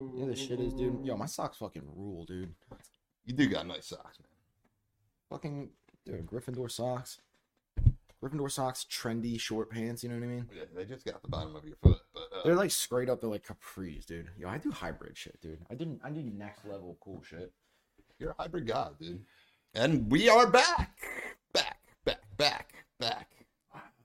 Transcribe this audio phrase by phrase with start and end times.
[0.00, 1.04] Yeah, this shit is, dude.
[1.04, 2.54] Yo, my socks fucking rule, dude.
[3.24, 4.28] You do got nice socks, man.
[5.30, 5.70] Fucking,
[6.06, 7.20] dude, Gryffindor socks.
[8.22, 10.02] Gryffindor socks, trendy short pants.
[10.02, 10.48] You know what I mean?
[10.56, 13.20] Yeah, they just got the bottom of your foot, but uh, They're like straight up.
[13.20, 14.28] They're like capris, dude.
[14.38, 15.58] Yo, I do hybrid shit, dude.
[15.70, 16.00] I didn't.
[16.04, 17.52] I do next level cool shit.
[18.18, 19.24] you're a hybrid god, dude.
[19.74, 20.98] And we are back,
[21.52, 23.30] back, back, back, back.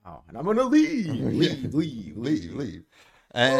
[0.06, 2.82] Oh, and I'm gonna leave, leave, leave, Leave, leave.
[3.36, 3.58] And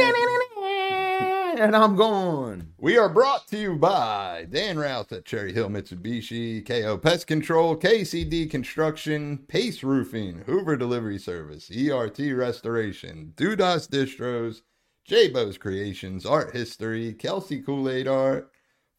[1.59, 2.73] and I'm gone.
[2.79, 7.77] we are brought to you by Dan Routh at Cherry Hill Mitsubishi, KO Pest Control,
[7.77, 14.63] KCD Construction, Pace Roofing, Hoover Delivery Service, ERT Restoration, Dudas Distros,
[15.05, 18.51] J-Bo's Creations, Art History, Kelsey Kool-Aid Art,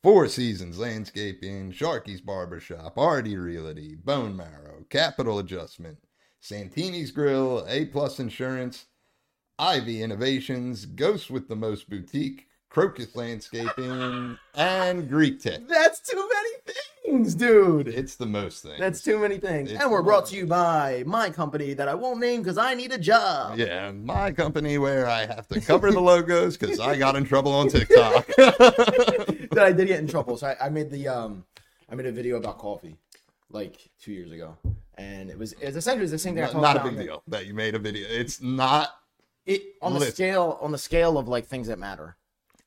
[0.02, 5.97] Four Seasons Landscaping, Sharky's Barbershop, Artie Realty, Bone Marrow, Capital Adjustment,
[6.39, 8.85] Santini's Grill, A Plus Insurance,
[9.58, 15.66] Ivy Innovations, Ghost with the Most Boutique, Crocus Landscaping, and Greek Tech.
[15.68, 17.88] That's too many things, dude.
[17.88, 18.78] It's the most thing.
[18.78, 19.72] That's too many things.
[19.72, 22.73] It's and we're brought to you by my company that I won't name because I
[22.73, 23.58] need a job.
[23.58, 27.53] yeah, my company where I have to cover the logos because I got in trouble
[27.53, 28.28] on TikTok.
[28.36, 30.36] that I did get in trouble.
[30.36, 31.45] So I, I made the um,
[31.90, 32.97] I made a video about coffee,
[33.50, 34.58] like two years ago,
[34.97, 36.44] and it was it's essentially the same thing.
[36.44, 38.06] I not not a big deal that you made a video.
[38.09, 38.90] It's not
[39.45, 42.17] It on the scale on the scale of like things that matter.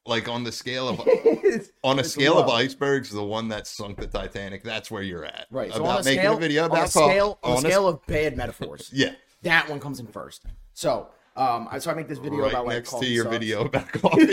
[0.06, 1.00] like on the scale of
[1.84, 4.62] on a scale of icebergs, the one that sunk the Titanic.
[4.62, 5.46] That's where you're at.
[5.50, 5.72] right.
[5.72, 8.36] So about making scale, a video on the scale on On a- scale of bad
[8.36, 9.12] metaphors, yeah,
[9.42, 10.44] that one comes in first.
[10.72, 13.32] So um, I so I make this video right about like next to your sucks.
[13.36, 14.26] video about coffee.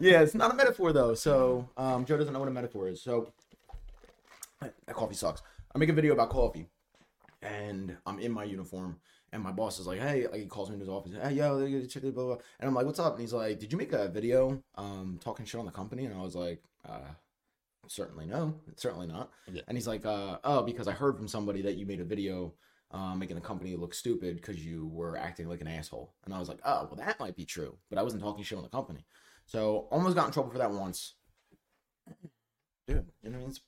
[0.00, 1.14] yeah, it's not a metaphor though.
[1.14, 3.00] So um, Joe doesn't know what a metaphor is.
[3.00, 3.32] So
[4.60, 5.42] that coffee sucks.
[5.74, 6.68] I make a video about coffee,
[7.42, 9.00] and I'm in my uniform,
[9.32, 11.12] and my boss is like, "Hey," like he calls me into his office.
[11.20, 12.36] Hey, yo, they check it, blah, blah.
[12.60, 15.46] And I'm like, "What's up?" And he's like, "Did you make a video um talking
[15.46, 17.14] shit on the company?" And I was like, "Uh."
[17.88, 19.32] Certainly no, certainly not.
[19.52, 19.62] Yeah.
[19.66, 22.54] And he's like, uh, "Oh, because I heard from somebody that you made a video
[22.92, 26.38] um, making the company look stupid because you were acting like an asshole." And I
[26.38, 28.70] was like, "Oh, well, that might be true, but I wasn't talking shit on the
[28.70, 29.04] company."
[29.46, 31.14] So almost got in trouble for that once.
[32.86, 33.48] Dude, you know what I mean?
[33.48, 33.60] It's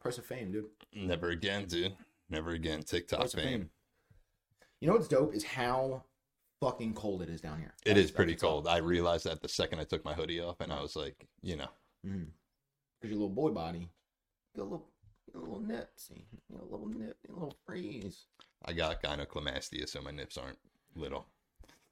[0.00, 0.66] price of fame, dude.
[0.92, 1.94] Never again, dude.
[2.28, 2.82] Never again.
[2.82, 3.44] TikTok fame.
[3.44, 3.70] fame.
[4.82, 6.02] You know what's dope is how
[6.60, 7.72] fucking cold it is down here.
[7.84, 8.66] It That's- is pretty cold.
[8.66, 11.54] I realized that the second I took my hoodie off, and I was like, you
[11.54, 11.78] know, up.
[12.04, 12.32] Mhm.
[13.00, 13.88] Cause your little boy body, you
[14.56, 14.88] got a little,
[15.32, 18.26] you a little nip, see, you a little nip, a little freeze.
[18.64, 20.58] I got gynecomastia, so my nips aren't
[20.96, 21.28] little.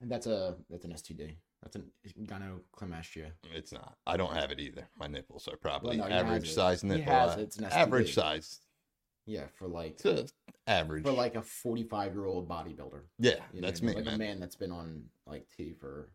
[0.01, 1.37] And that's a that's an STD.
[1.63, 3.31] That's an gynecomastia.
[3.53, 3.99] It's not.
[4.05, 4.89] I don't have it either.
[4.97, 7.31] My nipples are probably no, average size nipple.
[7.31, 7.39] it.
[7.39, 8.61] It's an average size
[9.27, 9.99] Yeah, for like
[10.67, 11.05] average.
[11.05, 13.03] for like a forty five year old bodybuilder.
[13.19, 13.95] yeah, You know that's I me.
[13.95, 14.15] Like man.
[14.15, 16.11] a man that's been on like T for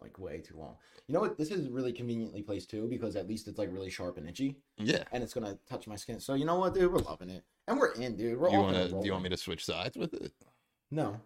[0.00, 0.76] like way too long.
[1.06, 1.36] You know what?
[1.38, 4.56] This is really conveniently placed too because at least it's like really sharp and itchy,
[4.76, 5.04] Yeah.
[5.12, 6.20] and it's gonna touch my skin.
[6.20, 6.92] So you know what, dude?
[6.92, 8.38] We're loving it, and we're in, dude.
[8.38, 8.88] We're You all want to?
[9.00, 10.32] Do you want me to switch sides with it?
[10.90, 11.20] No,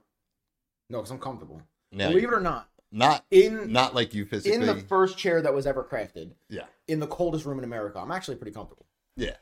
[0.90, 1.62] no, because I'm comfortable.
[1.92, 4.54] No, Believe it or not, not in not like you physically.
[4.58, 7.98] in the first chair that was ever crafted, yeah, in the coldest room in America,
[7.98, 8.86] I'm actually pretty comfortable.
[9.16, 9.36] yeah.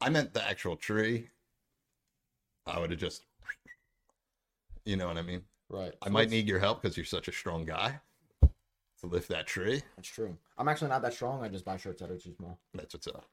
[0.00, 1.28] I meant the actual tree.
[2.66, 3.22] I would have just.
[4.84, 5.42] You know what I mean?
[5.68, 5.92] Right.
[6.02, 8.00] I might need your help because you're such a strong guy
[8.42, 9.82] to lift that tree.
[9.96, 10.36] That's true.
[10.56, 11.42] I'm actually not that strong.
[11.42, 12.58] I just buy shirts that are too small.
[12.74, 13.26] That's what's up.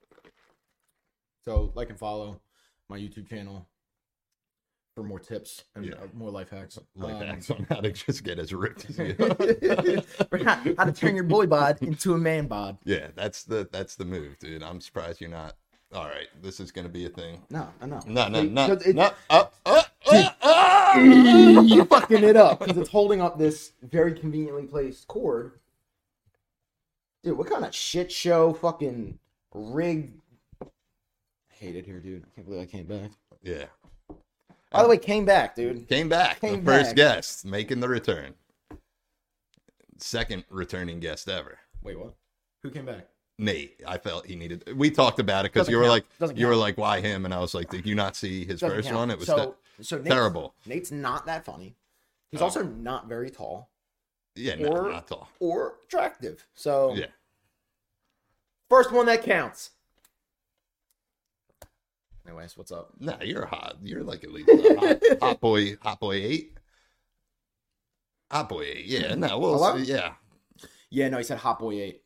[1.46, 2.42] So like and follow
[2.90, 3.66] my YouTube channel
[4.96, 5.94] for more tips and Yeah.
[5.96, 6.78] uh, more life hacks.
[6.96, 9.16] Life Um, hacks on how to just get as ripped as you.
[10.44, 12.78] how, how to turn your boy bod into a man bod.
[12.84, 14.62] yeah, that's the that's the move, dude.
[14.64, 15.56] I'm surprised you're not.
[15.96, 17.42] All right, this is gonna be a thing.
[17.50, 18.02] No, I know.
[18.06, 19.14] No, no, It- no, 'cause it- no.
[19.30, 24.64] Uh, uh, uh, uh, You're fucking it up because it's holding up this very conveniently
[24.66, 25.60] placed cord.
[27.24, 29.18] Dude, what kind of shit show fucking
[29.54, 30.14] rig?
[30.62, 30.66] I
[31.50, 32.24] hate it here, dude.
[32.26, 33.12] I can't believe I came back.
[33.42, 33.66] yeah,
[34.72, 35.88] By the way, came back, dude.
[35.88, 36.42] came back.
[36.42, 36.96] Came the first back.
[36.98, 38.36] guest making the return.
[39.98, 41.58] Second returning guest ever.
[41.82, 42.16] Wait, what?
[42.64, 43.08] Who came back?
[43.38, 44.64] Nate, I felt he needed.
[44.78, 46.06] We talked about it because you were count.
[46.22, 47.26] like, you were like, why him?
[47.26, 48.98] And I was like, did you not see his Doesn't first count.
[49.00, 49.12] one?
[49.12, 50.54] It was so, so Nate's, terrible.
[50.66, 51.76] Nate's not that funny.
[52.32, 52.46] He's Oh.
[52.46, 53.70] also not very tall
[54.36, 55.30] yeah, no, or- not tall.
[55.40, 56.46] or attractive.
[56.56, 57.08] So Yeah,
[58.70, 59.72] first one that counts.
[62.28, 62.92] Anyways, what's up?
[63.00, 63.78] Nah, you're hot.
[63.84, 66.58] You're like at least a hot, hot boy, hot boy eight.
[68.32, 69.14] Hot boy eight, yeah.
[69.16, 69.76] No, well, Hello?
[69.76, 70.14] yeah.
[70.90, 72.02] Yeah, no, he said Hot Boy Eight.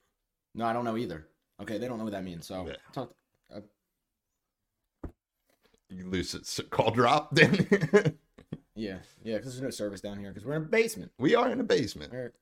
[0.55, 1.27] No, I don't know either.
[1.61, 2.45] Okay, they don't know what that means.
[2.47, 2.75] So Yeah.
[2.93, 3.13] talk,
[5.89, 6.69] You lose it.
[6.69, 7.29] Call drop.
[7.35, 7.53] Then
[8.75, 11.11] yeah, yeah, because there's no service down here because we're in a basement.
[11.17, 12.13] we are in a basement.
[12.13, 12.33] We're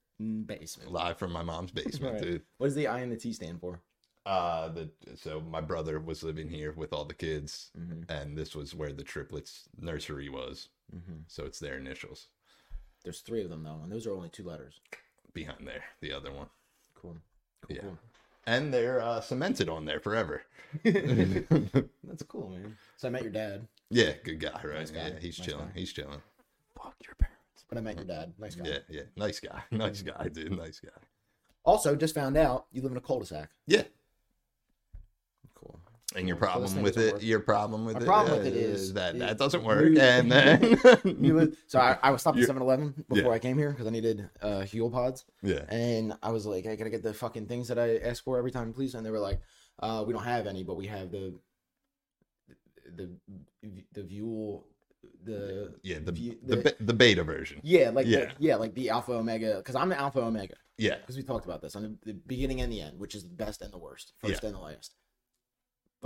[0.46, 0.92] basement.
[0.92, 2.22] live from my mom's basement, Right.
[2.24, 2.42] dude.
[2.58, 3.82] What does the I and the T stand for?
[4.26, 8.12] Uh, the so my brother was living here with all the kids, Mm-hmm.
[8.12, 10.68] and this was where the triplets nursery was.
[10.96, 11.20] Mm-hmm.
[11.28, 12.28] So it's their initials
[13.04, 14.80] There's three of them though, and those are only two letters.
[15.34, 16.48] behind there, the other one,
[17.62, 17.78] Cool.
[17.78, 17.98] Cool.
[18.48, 18.54] Yeah.
[18.56, 20.44] and they're uh, cemented on there forever.
[20.84, 22.78] That's cool, man.
[22.98, 24.80] So I met your dad, Yeah, good guy, right?
[24.80, 25.66] Nice guy, Yeah, he's nice chilling.
[25.66, 25.72] guy.
[25.76, 26.22] He's chilling.
[26.76, 27.36] fuck your parents.
[27.70, 28.66] But I met your dad, nice guy.
[28.68, 30.90] Yeah, yeah, nice guy, nice guy, dude, nice guy.
[31.64, 33.50] Also, just found out you live in a cul-de-sac.
[33.66, 33.92] Yeah, Cool.
[36.18, 39.18] And your problem with it, your problem with My it, problem with it is that
[39.20, 43.32] that doesn't work, you- and then so I, I was stopped at You- 7-Eleven before
[43.32, 43.36] Yeah.
[43.36, 45.26] I came here because I needed uh, Juul pods.
[45.44, 48.38] yeah, And I was like, I gotta get the fucking things that I ask for
[48.40, 48.96] every time, please.
[48.96, 49.40] And they were like,
[49.80, 51.36] uh, we don't have any, but we have the
[52.96, 53.12] the
[53.94, 54.64] the Vuel
[55.24, 57.60] the yeah, the the, the- the beta version.
[57.64, 58.26] yeah like Yeah.
[58.26, 61.46] The, yeah like the Alpha Omega because I'm the Alpha Omega Yeah, because we talked
[61.46, 63.78] about this on the, the beginning and the end, which is the best and the
[63.78, 64.48] worst, first Yeah.
[64.50, 64.96] and the last.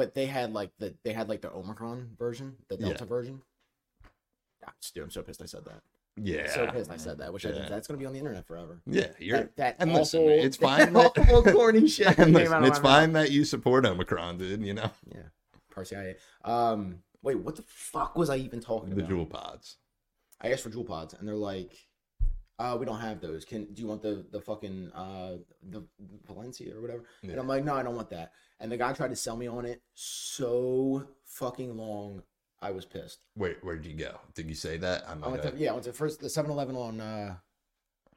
[0.01, 2.87] But they had like the they had like the Omicron version, the Yeah.
[2.87, 3.43] Delta version.
[4.65, 5.81] Ah, dude, I'm so pissed I said that.
[6.17, 7.31] yeah, So pissed I said that.
[7.31, 7.55] Which I Yeah.
[7.55, 7.69] didn't.
[7.69, 8.81] That's gonna be on the internet forever.
[8.87, 9.11] yeah.
[9.19, 12.07] You're that, that and awful, listen, it's fine that that- awful corny shit.
[12.17, 12.81] and listen, it's mouth.
[12.81, 14.63] fine that you support Omicron, dude.
[14.65, 15.21] You know Yeah,
[15.69, 16.15] per CIA.
[16.43, 19.07] Um, wait, what the fuck was I even talking the about?
[19.09, 19.77] The Juul pods.
[20.41, 21.73] I asked for Juul pods, and they're like,
[22.61, 23.45] "Uh, we don't have those.
[23.45, 25.37] Can do you want the the fucking uh
[25.69, 25.83] the
[26.27, 27.31] Valencia or whatever?" Yeah.
[27.31, 29.47] And I'm like, "No, I don't want that." And the guy tried to sell me
[29.47, 32.23] on it so fucking long.
[32.61, 33.19] I was pissed.
[33.35, 34.19] Where where'd you go?
[34.35, 35.03] Did you say that?
[35.07, 37.35] I I might went to, yeah, I went to first the 7-Eleven on uh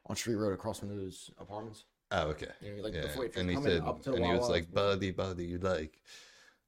[0.05, 1.85] on Street Road across from those apartments.
[2.11, 2.51] Oh, okay.
[2.61, 3.01] You know, like yeah.
[3.01, 5.99] before and he said, and he was like, "Buddy, buddy, you like."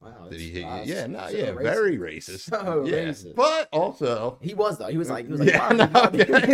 [0.00, 0.94] Wow, Did he hit uh, you?
[0.94, 1.62] Yeah, no, so yeah, racist.
[1.62, 2.38] very racist.
[2.50, 3.34] So yeah, racist.
[3.34, 4.86] but also, He was though.
[4.86, 6.46] He was like, he was like, Yeah, "Buddy, no, buddy." yeah,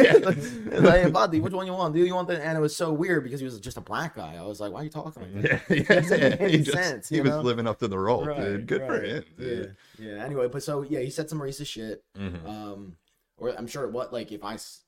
[0.72, 0.78] yeah.
[0.80, 1.94] Like, buddy, which one you want?
[1.94, 2.42] Do you want the?
[2.42, 4.36] And it was so weird because he was just a black guy.
[4.36, 5.62] I was like, why are you talking like that?
[5.68, 6.48] yeah, yeah, yeah.
[6.48, 7.42] he just sense, he you was know?
[7.42, 8.66] living up to the role, Right, dude.
[8.66, 9.76] Good for him, dude.
[9.98, 10.24] Yeah, yeah.
[10.24, 12.02] Anyway, but so yeah, he said some racist shit.
[12.18, 12.48] Mhm.
[12.48, 12.96] Um,
[13.36, 14.80] or I'm sure what like if I s-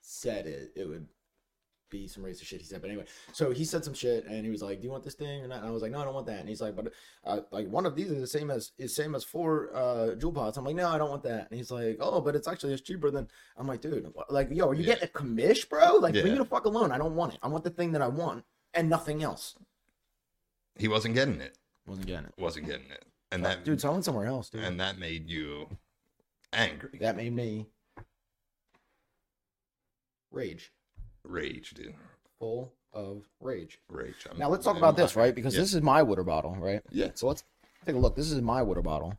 [0.00, 1.08] said it, it would
[1.98, 2.80] be some racist shit he said.
[2.80, 5.14] But anyway, so he said some shit, and he was like, "Do you want this
[5.14, 6.74] thing or not?" And I was like, "No, I don't want that." And he's like,
[6.74, 6.92] "But
[7.24, 10.34] uh, like one of these is the same as is same as four uh Juul
[10.34, 12.72] pods." I'm like, "No, I don't want that." And he's like, "Oh, but it's actually
[12.72, 14.94] it's cheaper than." I'm like, "Dude, like, yo, are you Yeah.
[14.94, 15.96] getting a commish, bro?
[15.96, 16.90] Like, leave me the fuck alone.
[16.92, 17.38] I don't want it.
[17.42, 18.44] I want the thing that I want
[18.74, 19.54] and nothing else."
[20.76, 21.56] He wasn't getting it.
[21.86, 23.82] Wasn't getting it, Wasn't getting it, and that dude.
[23.84, 24.64] Went somewhere else, dude.
[24.64, 25.68] and that made you
[26.52, 27.66] angry, that made me
[30.30, 30.72] rage,
[31.24, 31.94] rage, dude.
[32.38, 33.78] full of rage.
[33.88, 34.26] Rage.
[34.26, 35.34] I'm- Now let's talk I'm about this, right?
[35.34, 35.60] Because Yeah.
[35.60, 36.82] this is my water bottle, right?
[36.90, 37.10] Yeah.
[37.14, 37.44] So let's
[37.86, 38.16] take a look.
[38.16, 39.16] This is my water bottle.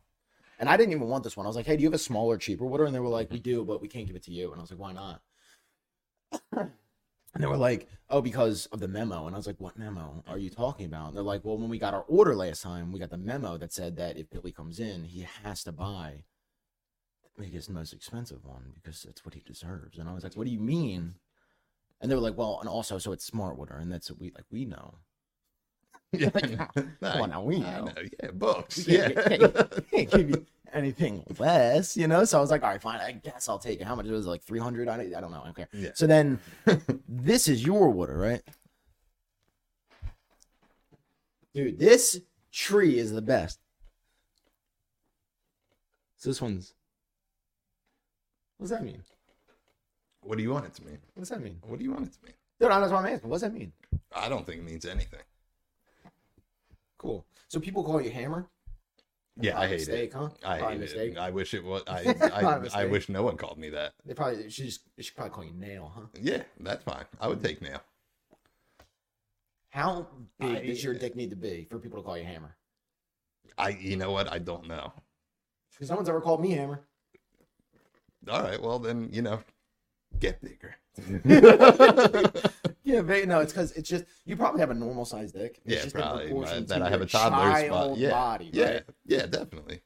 [0.58, 1.44] And I didn't even want this one.
[1.44, 2.84] I was like, hey, do you have a smaller, cheaper water?
[2.84, 4.52] And they were like, we do, but we can't give it to you.
[4.52, 5.22] And I was like, why not?
[6.52, 9.26] And they were like, oh, because of the memo.
[9.26, 11.08] And I was like, what memo are you talking about?
[11.08, 13.58] And they're like, well, when we got our order last time, we got the memo
[13.58, 16.24] that said that if Billy comes in, he has to buy
[17.24, 19.98] the biggest, most expensive one because that's what he deserves.
[19.98, 21.16] And I was like, what do you mean?
[22.00, 24.30] And they were like, well, and also, so it's smart water, and that's what we
[24.34, 24.44] like.
[24.50, 24.94] We know.
[26.12, 26.30] Yeah.
[27.00, 27.92] Come on now, we I know.
[28.22, 28.86] Yeah, books.
[28.86, 29.08] We Yeah.
[29.10, 32.24] can't, can't- give you anything less, you know.
[32.24, 33.00] So I was like, all right, fine.
[33.00, 33.86] I guess I'll take it.
[33.86, 34.28] How much was it?
[34.28, 34.88] Like three hundred?
[34.88, 35.40] I don't, I don't know.
[35.40, 35.68] I don't care.
[35.72, 35.90] Yeah.
[35.94, 36.38] So then,
[37.08, 38.40] this is your water, right?
[41.54, 42.20] Dude, this
[42.52, 43.58] tree is the best.
[46.16, 46.72] So this one's.
[48.58, 49.02] What does that mean?
[50.26, 50.98] What do you want it to mean?
[51.14, 51.58] What does that mean?
[51.62, 52.34] What do you want it to mean?
[52.58, 53.30] Dude, that's what I'm asking.
[53.30, 53.72] What does that mean?
[54.14, 55.20] I don't think it means anything.
[56.98, 57.24] Cool.
[57.48, 58.48] So people call you Hammer?
[59.38, 60.16] Yeah, I hate mistake, it.
[60.16, 60.28] huh?
[60.44, 61.12] I hate mistake.
[61.12, 61.18] it.
[61.18, 61.82] I wish it was.
[61.86, 63.92] I I, I wish no one called me that.
[64.04, 66.06] They probably should just should probably call you Nail, huh?
[66.20, 67.04] Yeah, that's fine.
[67.20, 67.82] I would take nail.
[69.68, 70.06] How
[70.40, 72.56] big I- does your dick need to be for people to call you Hammer?
[73.58, 73.68] I.
[73.70, 74.32] You know what?
[74.32, 74.92] I don't know.
[75.72, 76.80] Because no one's ever called me Hammer.
[78.30, 78.60] All right.
[78.60, 79.40] Well, then you know,
[80.20, 80.74] get bigger.
[82.84, 85.60] Yeah, but no, it's because it's just you probably have a normal sized dick.
[85.64, 87.98] It's yeah, just in probably proportion my- that I have a toddler's spot.
[87.98, 88.82] Yeah, body, yeah, right?
[89.04, 89.80] yeah, definitely.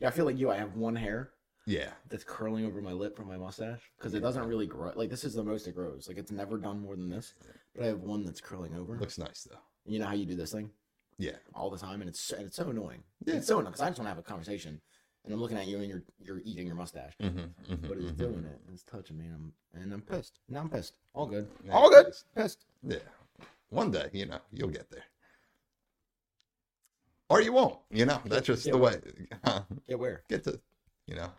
[0.00, 0.50] Yeah, I feel like you.
[0.50, 1.30] I have one hair
[1.66, 4.90] Yeah, that's curling over my lip from my mustache because it doesn't really grow.
[4.96, 6.08] Like this is the most it grows.
[6.08, 7.34] Like it's never done more than this.
[7.76, 8.96] But I have one that's curling over.
[8.98, 9.60] looks nice though.
[9.86, 10.70] You know how you do this thing
[11.18, 13.04] Yeah, all the time, and it's and it's so annoying.
[13.24, 13.36] Yeah.
[13.36, 14.80] It's so annoying because I just want to have a conversation,
[15.24, 17.12] and I'm looking at you and you're you're eating your mustache.
[17.22, 18.60] mm-hmm, but it's doing it.
[18.72, 20.40] It's touching me, and I'm and I'm pissed.
[20.48, 20.94] Now I'm pissed.
[21.14, 21.48] All good.
[21.64, 22.06] Yeah, All good.
[22.06, 22.24] pissed.
[22.34, 22.64] Pissed.
[22.82, 22.98] Yeah,
[23.70, 25.04] one day, you know, you'll get there,
[27.28, 27.78] or you won't.
[27.90, 28.96] You know, that's just Yeah, the way.
[29.88, 30.22] get where?
[30.28, 30.60] get to,
[31.06, 31.30] you know,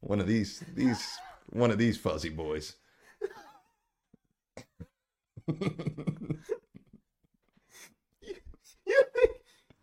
[0.00, 1.18] one of these these
[1.50, 2.74] one of these fuzzy boys.
[8.86, 9.30] You think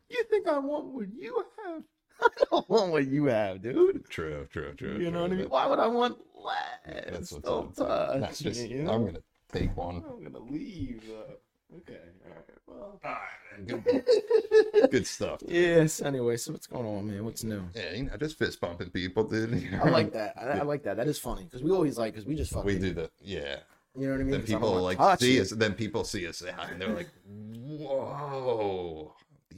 [0.10, 1.84] you think I want what you have?
[2.22, 4.06] I don't want what you have, dude.
[4.10, 4.98] true, true, true.
[4.98, 5.40] You know what I mean?
[5.44, 7.06] That- Why would I want less?
[7.12, 9.20] That's what's Don't touch That's just, me, I'm gonna
[9.52, 10.04] take one.
[10.10, 11.04] I'm gonna leave.
[11.08, 11.78] though.
[11.78, 12.00] okay.
[12.26, 12.46] All right.
[12.68, 13.00] Well.
[13.04, 15.42] All right, good, good stuff.
[15.48, 16.02] yes.
[16.02, 17.24] Anyway, so what's going on, man?
[17.26, 17.64] What's new?
[17.76, 19.70] Yeah, you know, just fist bumping people, dude.
[19.84, 20.34] I like that.
[20.38, 20.98] I, I like that.
[20.98, 22.66] That is funny because we always like because we just fucking.
[22.66, 23.58] We do the yeah.
[23.98, 24.32] You know what I mean?
[24.32, 25.42] Then people like see it.
[25.42, 25.50] us.
[25.52, 29.14] Then people see us and they're like, "Whoa,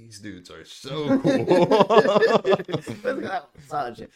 [0.08, 1.66] these dudes are so cool."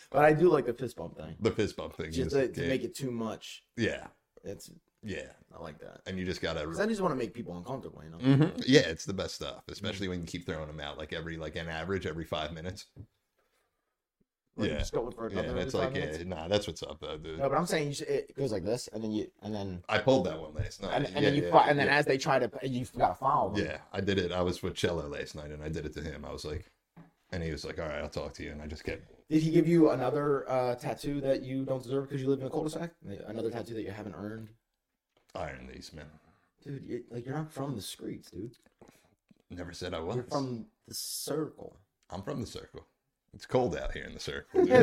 [0.09, 1.35] But I do like the fist bump thing.
[1.39, 3.63] the fist bump thing, Just to, to make it too much.
[3.77, 4.07] yeah,
[4.43, 4.71] It's
[5.03, 6.01] yeah, I like that.
[6.05, 6.61] and you just gotta.
[6.61, 8.17] I just want to make people uncomfortable, you know.
[8.17, 8.63] Mhm.
[8.67, 11.55] Yeah, it's the best stuff, especially when you keep throwing them out like every like
[11.55, 12.85] an average every five minutes.
[14.61, 14.77] Like, Yeah.
[14.79, 17.17] Just going for Yeah, another and it's five like, yeah, nah, that's what's up, though,
[17.17, 17.39] dude.
[17.39, 19.83] No, but I'm saying you should, it goes like this, and then you, and then,
[19.89, 20.93] I pulled that one last night.
[20.93, 21.97] and, and yeah, then you, yeah, fi- and then yeah.
[21.97, 23.65] as they try to, you gotta follow them.
[23.65, 24.31] Yeah, I did it.
[24.31, 26.25] I was with Cello last night, and I did it to him.
[26.25, 26.65] I was like,
[27.31, 29.03] and he was like, "All right, I'll talk to you," and I just kept.
[29.29, 32.47] Did he give you another uh, tattoo that you don't deserve because you live in
[32.47, 32.91] a cul-de-sac?
[33.27, 34.49] Another tattoo that you haven't earned,
[35.35, 36.05] Iron these man.
[36.63, 36.83] dude.
[36.85, 38.55] You, like you're not from the streets, dude.
[39.49, 40.15] Never said I was.
[40.15, 41.77] You're from the circle.
[42.09, 42.85] I'm from the circle.
[43.33, 44.63] It's cold out here in the circle.
[44.65, 44.75] no,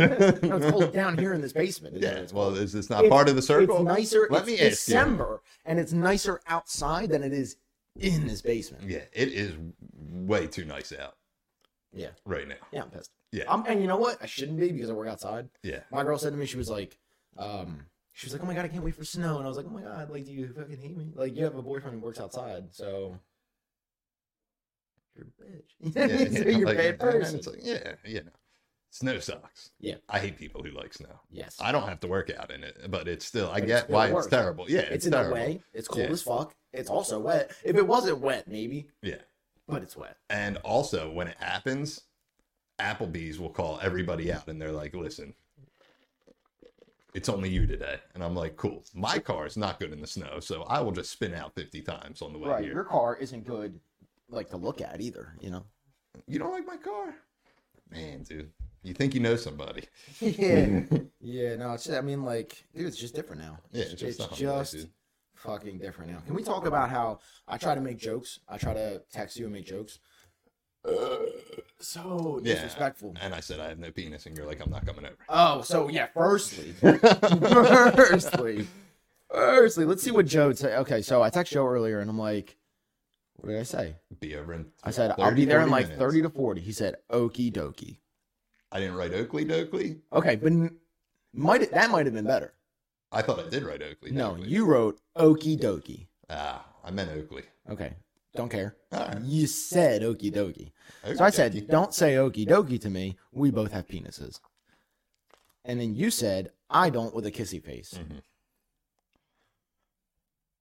[0.56, 1.96] it's cold down here in this basement.
[1.96, 2.10] yeah.
[2.10, 2.16] it?
[2.18, 3.76] It's well, is this not It's- part of the circle?
[3.76, 4.26] It's nicer.
[4.30, 4.70] Let it's me ask you.
[4.70, 7.56] December, and it's nicer outside than it is
[8.00, 8.84] in this basement.
[8.84, 9.54] Yeah, it is
[10.00, 11.16] way too nice out
[11.92, 12.54] Yeah, right now.
[12.72, 13.10] yeah, I'm pissed.
[13.32, 14.16] Yeah, I'm, and you know what?
[14.22, 15.48] I shouldn't be because I work outside.
[15.62, 15.80] yeah.
[15.92, 16.96] My girl said to me, she was like,
[17.36, 19.56] um, she was like, "Oh my god, I can't wait for snow," and I was
[19.58, 21.12] like, "Oh my god, like, do you fucking hate me?
[21.14, 23.18] Like, you have a boyfriend who works outside, so
[25.14, 25.72] you're a bitch.
[26.34, 26.56] yeah, yeah.
[26.56, 28.30] you're Like, a bad person." It's like, yeah, you know,
[28.90, 29.70] snow sucks.
[29.80, 29.96] Yeah.
[30.08, 31.20] I hate people who like snow.
[31.30, 33.48] yes, I don't have to work out in it, but it's still.
[33.50, 34.66] I But it's get still why it's terrible.
[34.68, 35.30] Yeah, it's, it's, in terrible.
[35.36, 35.62] the way.
[35.74, 36.12] It's cold Yeah.
[36.12, 36.54] as fuck.
[36.72, 37.52] It's also wet.
[37.64, 39.16] If it wasn't wet, maybe, Yeah,
[39.66, 40.16] but it's wet.
[40.30, 42.02] and also when it happens,
[42.78, 45.34] Applebee's will call everybody out, and they're like, "Listen,
[47.14, 48.84] it's only you today," and I'm like, "Cool.
[48.94, 51.80] My car is not good in the snow, so I will just spin out 50
[51.82, 53.80] times on the way Right, here." your car isn't good,
[54.28, 55.34] like to look at either.
[55.40, 55.64] You know.
[56.26, 57.14] You don't like my car,
[57.90, 58.52] man, dude.
[58.82, 59.84] You think you know somebody?
[60.20, 60.80] yeah,
[61.20, 61.56] yeah.
[61.56, 61.90] No, it's.
[61.90, 63.58] I mean, like, dude, it's just different now.
[63.72, 64.90] Yeah, it's just it's just dude.
[65.34, 66.18] fucking different now.
[66.26, 68.38] Can we talk about how I try to make jokes?
[68.48, 69.98] I try to text you and make jokes.
[71.80, 72.54] so Yeah.
[72.54, 73.14] disrespectful.
[73.20, 75.60] And I said I have no penis, and you're like, "I'm not coming over." Oh,
[75.62, 76.06] so yeah.
[76.14, 78.66] Firstly, firstly,
[79.30, 80.78] firstly, let's see what Joe said.
[80.80, 82.56] Okay, so I text Joe earlier, and I'm like,
[83.36, 83.96] what did I say?
[84.20, 84.66] Be over in.
[84.82, 85.98] I said 30, I'll be there in like minutes.
[86.00, 86.60] thirty to forty.
[86.60, 87.98] He said, okie dokie.
[88.70, 89.98] I didn't write Oakley Dokley.
[90.12, 90.52] Okay, but
[91.32, 92.52] might that might have been better.
[93.10, 94.10] I thought I did write Oakley.
[94.10, 96.06] No, you wrote okie dokie.
[96.28, 97.44] Ah, I meant Oakley.
[97.70, 97.94] Okay,
[98.34, 98.76] don't care.
[98.92, 99.18] Right.
[99.22, 100.72] You said okie dokie.
[101.16, 103.16] So I said, don't say okie dokie to me.
[103.32, 104.40] We both have penises.
[105.64, 107.94] And then you said, I don't with a kissy face.
[107.94, 108.20] Mhm.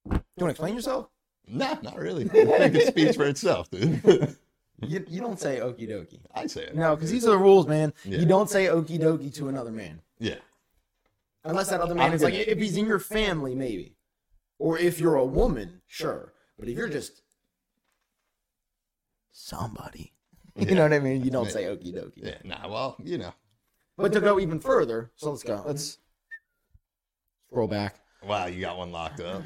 [0.09, 1.09] Do you want to explain yourself?
[1.47, 2.25] Nah, not really.
[2.25, 2.29] I
[2.69, 4.01] think it speaks for itself, dude.
[4.81, 6.19] You, you don't say okie dokie.
[6.35, 6.75] I say it.
[6.75, 7.93] No, because these are the rules, man.
[8.05, 8.19] Yeah.
[8.19, 10.01] You don't say okie dokie to another man.
[10.19, 10.35] Yeah.
[11.43, 12.47] Unless that other man I'm is like, good.
[12.47, 13.95] if he's in your family, maybe.
[14.59, 16.33] Or if you're a woman, sure.
[16.59, 17.21] But if you're just
[19.31, 20.13] somebody,
[20.55, 21.23] you know what I mean?
[21.23, 22.11] You don't say okie dokie.
[22.17, 22.37] Yeah.
[22.43, 23.33] Nah, well, you know.
[23.97, 25.63] But to go even further, so let's go.
[25.65, 25.97] Let's
[27.49, 27.95] scroll back.
[28.23, 29.41] Wow, you got one locked up.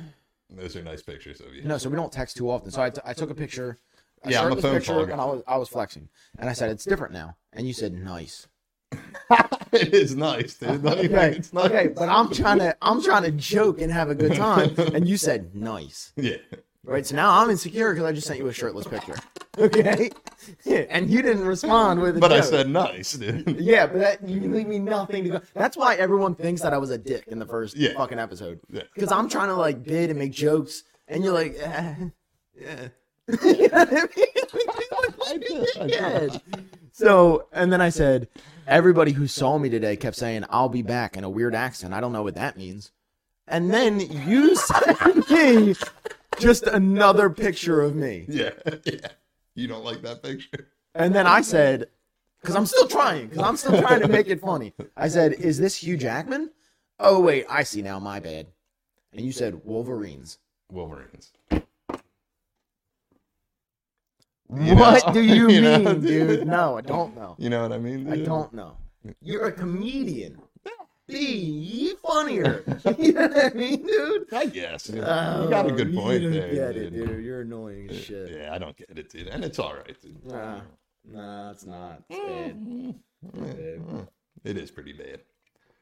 [0.50, 1.64] Those are nice pictures of you.
[1.64, 2.72] No, so we don't text too often.
[2.72, 3.80] So I, t- I took a picture.
[4.24, 6.70] A Yeah, I'm a phone picture, and I was I was flexing, and I said
[6.72, 8.48] it's different now, and you said nice.
[9.72, 10.86] it is nice, dude.
[10.86, 11.66] Okay, it's nice?
[11.66, 15.08] okay, but I'm trying to I'm trying to joke and have a good time, and
[15.08, 16.14] you said nice.
[16.18, 16.38] Yeah.
[16.84, 19.16] Right, so now I'm insecure because I just sent you a shirtless picture.
[19.58, 20.10] Okay,
[20.64, 23.60] yeah, and you didn't respond with a But I said nice, dude.
[23.60, 25.42] Yeah, but that, you leave me nothing to go.
[25.54, 27.92] That's why everyone thinks that I was a dick in the first Yeah.
[27.98, 28.62] fucking episode.
[28.72, 28.84] Yeah.
[28.96, 31.96] Because I'm trying to like bid and make jokes, and you're like, eh,
[32.58, 32.88] yeah.
[33.44, 35.90] You know what I mean?
[35.90, 36.38] Yeah.
[36.92, 38.28] So, and then I said,
[38.68, 41.94] everybody who saw me today kept saying, I'll be back in a weird accent.
[41.94, 42.92] I don't know what that means.
[43.48, 45.76] And then you sent me
[46.40, 48.26] just another picture of me.
[48.30, 48.52] Yeah.
[48.84, 49.08] Yeah.
[49.56, 50.68] You don't like that picture?
[50.96, 51.88] And then I said,
[52.42, 54.74] because I'm still trying, because I'm still trying to make it funny.
[54.96, 56.52] I said, Is this Hugh Jackman?
[57.00, 58.00] Oh, wait, I see now.
[58.00, 58.48] My bad.
[59.14, 60.38] And you said Wolverines.
[60.72, 61.34] Wolverines.
[64.52, 65.14] What know?
[65.14, 66.02] do you, You mean, dude.
[66.02, 66.48] dude?
[66.48, 67.36] No, I don't know.
[67.40, 68.12] You know what I mean?
[68.12, 68.78] I don't know.
[69.22, 70.42] You're a comedian.
[71.08, 72.64] be funnier.
[72.98, 74.34] you know what I mean, dude?
[74.34, 74.90] I guess.
[74.90, 76.54] you got a good Oh, point you there.
[76.54, 76.94] get dude.
[76.94, 77.24] it, dude.
[77.26, 78.32] You're annoying as shit.
[78.32, 79.28] Yeah, I don't get it, dude.
[79.28, 80.24] And it's all right, dude.
[80.26, 80.62] Nah,
[81.10, 82.04] nah, it's not.
[82.10, 82.20] It's
[82.56, 82.66] bad.
[83.36, 84.08] Mm,
[84.44, 85.22] It is pretty bad.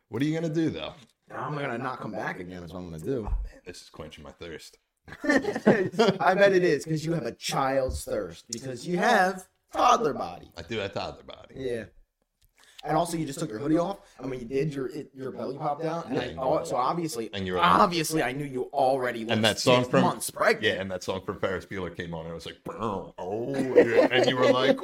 [0.09, 0.93] What are you gonna do though?
[1.31, 2.63] I'm gonna not come back again.
[2.63, 3.23] Is what I'm gonna do.
[3.23, 3.33] Man,
[3.65, 4.77] this is quenching my thirst.
[5.23, 10.51] I bet it is because you have a child's thirst because you have toddler body.
[10.57, 11.55] I do have toddler body.
[11.55, 11.83] Yeah.
[12.85, 15.31] And also, you just took your hoodie off, and when you did, your it, your
[15.31, 16.07] belly popped out.
[16.07, 19.27] And I, oh, so obviously, And you were like- obviously, I knew you already.
[19.29, 20.63] And that song from months pregnant.
[20.63, 23.53] yeah, and that song from Ferris Bueller came on, and it was like, "Brr, oh,
[23.53, 24.79] yeah," and you were like,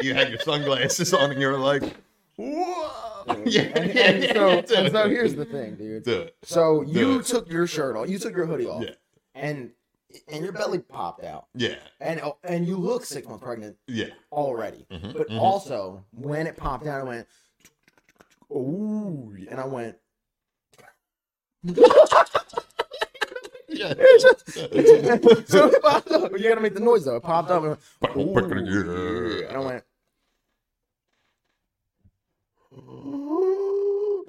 [0.00, 1.82] you had your sunglasses on, and you were like,
[2.36, 2.90] whoa,
[3.44, 6.04] yeah, And, yeah, and yeah, so, do and so here's the thing, dude.
[6.04, 7.26] do it, So you it.
[7.26, 8.94] took your shirt off, you took your hoodie off, yeah,
[9.34, 9.70] and
[10.28, 14.08] and your belly popped out, yeah, and oh, and you look six months pregnant yeah,
[14.30, 14.86] already.
[14.90, 15.40] Mhm, But mhm.
[15.40, 17.26] also, when it popped out, I went,
[18.50, 19.96] ooh, and I went.
[21.64, 23.94] yeah.
[25.46, 26.32] so it popped up.
[26.38, 27.16] You gotta make the noise though.
[27.16, 27.64] It popped up.
[27.64, 29.84] And, I went, "Ooh," and I went.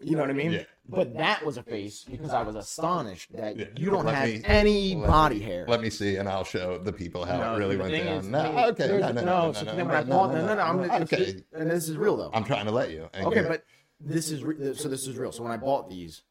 [0.05, 0.51] You know what I mean?
[0.51, 0.63] Yeah.
[0.87, 3.65] But that was a face because I was astonished that Yeah.
[3.77, 5.65] you don't Let have me- any body me- hair.
[5.67, 8.07] Let me see, and I'll show the people how No, it really went down.
[8.17, 9.95] is- no, thing is- okay, there's- no, no, no, no, so no, then no, when
[9.95, 11.43] I no, bought- no, no, no, no, I'm no, gonna- okay.
[11.53, 12.31] and this is real though.
[12.33, 13.09] I'm trying to let you.
[13.13, 13.63] and Okay, you're- but
[14.01, 15.31] this is re- so this is real.
[15.31, 16.23] So when I bought these,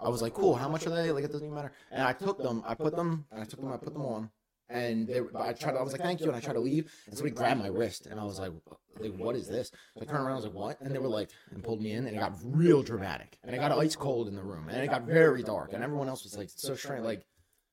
[0.00, 0.56] I was like, cool.
[0.56, 1.12] How much are they?
[1.12, 1.72] Like it doesn't even matter.
[1.92, 2.64] And I took them.
[2.66, 3.26] I put them.
[3.30, 3.72] And I took them.
[3.72, 4.30] I put them on.
[4.70, 5.76] And they, I tried.
[5.76, 6.28] I was like, thank you.
[6.28, 6.92] And I tried to leave.
[7.06, 8.06] And somebody grabbed my wrist.
[8.06, 8.52] And I was like,
[9.00, 9.70] like what is this?
[9.96, 10.32] So I turned around.
[10.32, 10.80] I was like, what?
[10.80, 12.06] And they were like, and pulled me in.
[12.06, 13.38] And it got real dramatic.
[13.42, 14.68] And it got ice cold in the room.
[14.68, 15.72] And it got very dark.
[15.72, 17.04] And everyone else was like, so strange.
[17.04, 17.24] Like,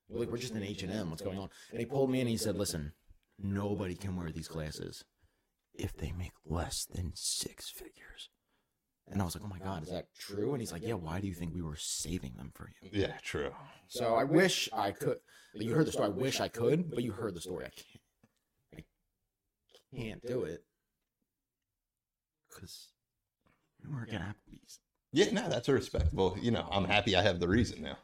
[0.10, 1.10] like we're just in H and M.
[1.10, 1.50] What's going on?
[1.72, 2.22] And he pulled me in.
[2.22, 2.94] and He said, listen,
[3.38, 5.04] nobody can wear these glasses
[5.74, 8.30] if they make less than six figures.
[9.10, 10.52] And I was like, oh my God, is that true?
[10.52, 12.90] And he's like, yeah, why do you think we were saving them for you?
[12.92, 13.52] yeah, true.
[13.88, 15.18] So I wish I could.
[15.54, 16.08] You heard the story.
[16.08, 17.66] I wish I could, but you heard the story.
[17.66, 18.86] I can't.
[19.94, 20.64] I can't do it.
[22.50, 22.90] Because
[23.82, 24.80] you work at Applebee's.
[25.14, 26.38] Yeah, no, that's a respectable.
[26.42, 27.98] You know, I'm happy I have the reason now.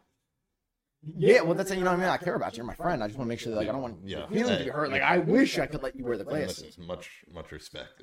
[1.17, 2.05] Yeah, well, that's you know what I mean.
[2.09, 2.57] I care about you.
[2.59, 3.03] You're my friend.
[3.03, 4.19] I just want to make sure that like I don't want Yeah.
[4.19, 4.89] your feelings to be hurt.
[4.89, 6.77] Like I wish I could let you wear the glasses.
[6.77, 8.01] Much, much respect.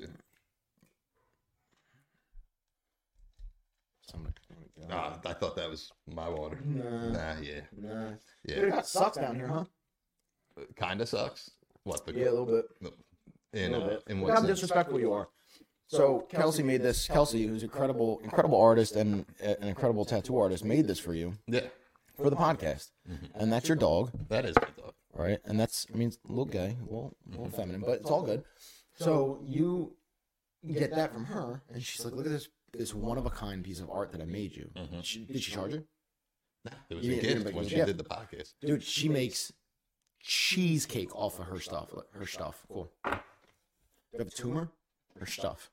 [4.11, 4.35] Somebody-
[4.89, 6.59] Ah, I thought that was my water.
[6.65, 8.09] Nah, Nah, yeah, nah.
[8.45, 8.55] yeah.
[8.55, 9.63] Dude, it got sucks down here, huh?
[10.75, 11.51] Kind of sucks.
[11.83, 12.13] What the?
[12.13, 12.65] Yeah, a little bit.
[13.53, 14.03] in a little uh, bit.
[14.07, 14.47] in Look what how sense?
[14.59, 15.29] disrespectful you are.
[15.87, 17.07] So Kelsey made this.
[17.07, 21.33] Kelsey, who's an incredible, incredible artist and an incredible tattoo artist, made this for you
[21.47, 21.67] Yeah,
[22.15, 22.89] for the podcast,
[23.35, 24.93] and that's your dog, that is my dog.
[25.13, 25.39] right?
[25.45, 28.23] And that's I mean, it's little gay, a little, a little feminine, but it's all
[28.23, 28.43] good.
[28.95, 29.93] So you
[30.65, 33.63] get that from her, and she's like, "Look at this, this one of a kind
[33.63, 34.69] piece of art that I made you."
[35.03, 35.83] She, did she charge you,
[36.65, 38.53] Nah, it was You a gift when she a did the podcast.
[38.61, 38.83] dude?
[38.83, 39.51] She makes
[40.21, 41.89] cheesecake off of her stuff.
[42.13, 42.91] Her stuff, cool.
[43.03, 43.11] Do
[44.13, 44.69] you have a tumor?
[45.19, 45.71] Her stuff.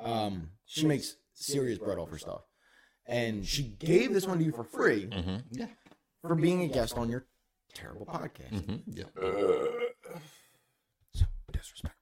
[0.00, 2.42] Um, she makes serious bread off her stuff,
[3.06, 5.36] and she gave this one to you for free Mm-hmm.
[5.52, 5.66] Yeah.
[6.22, 7.26] for being a guest on your
[7.72, 8.50] terrible podcast.
[8.52, 8.76] Mm-hmm.
[8.92, 9.04] Yeah.
[11.14, 11.98] So disrespectful.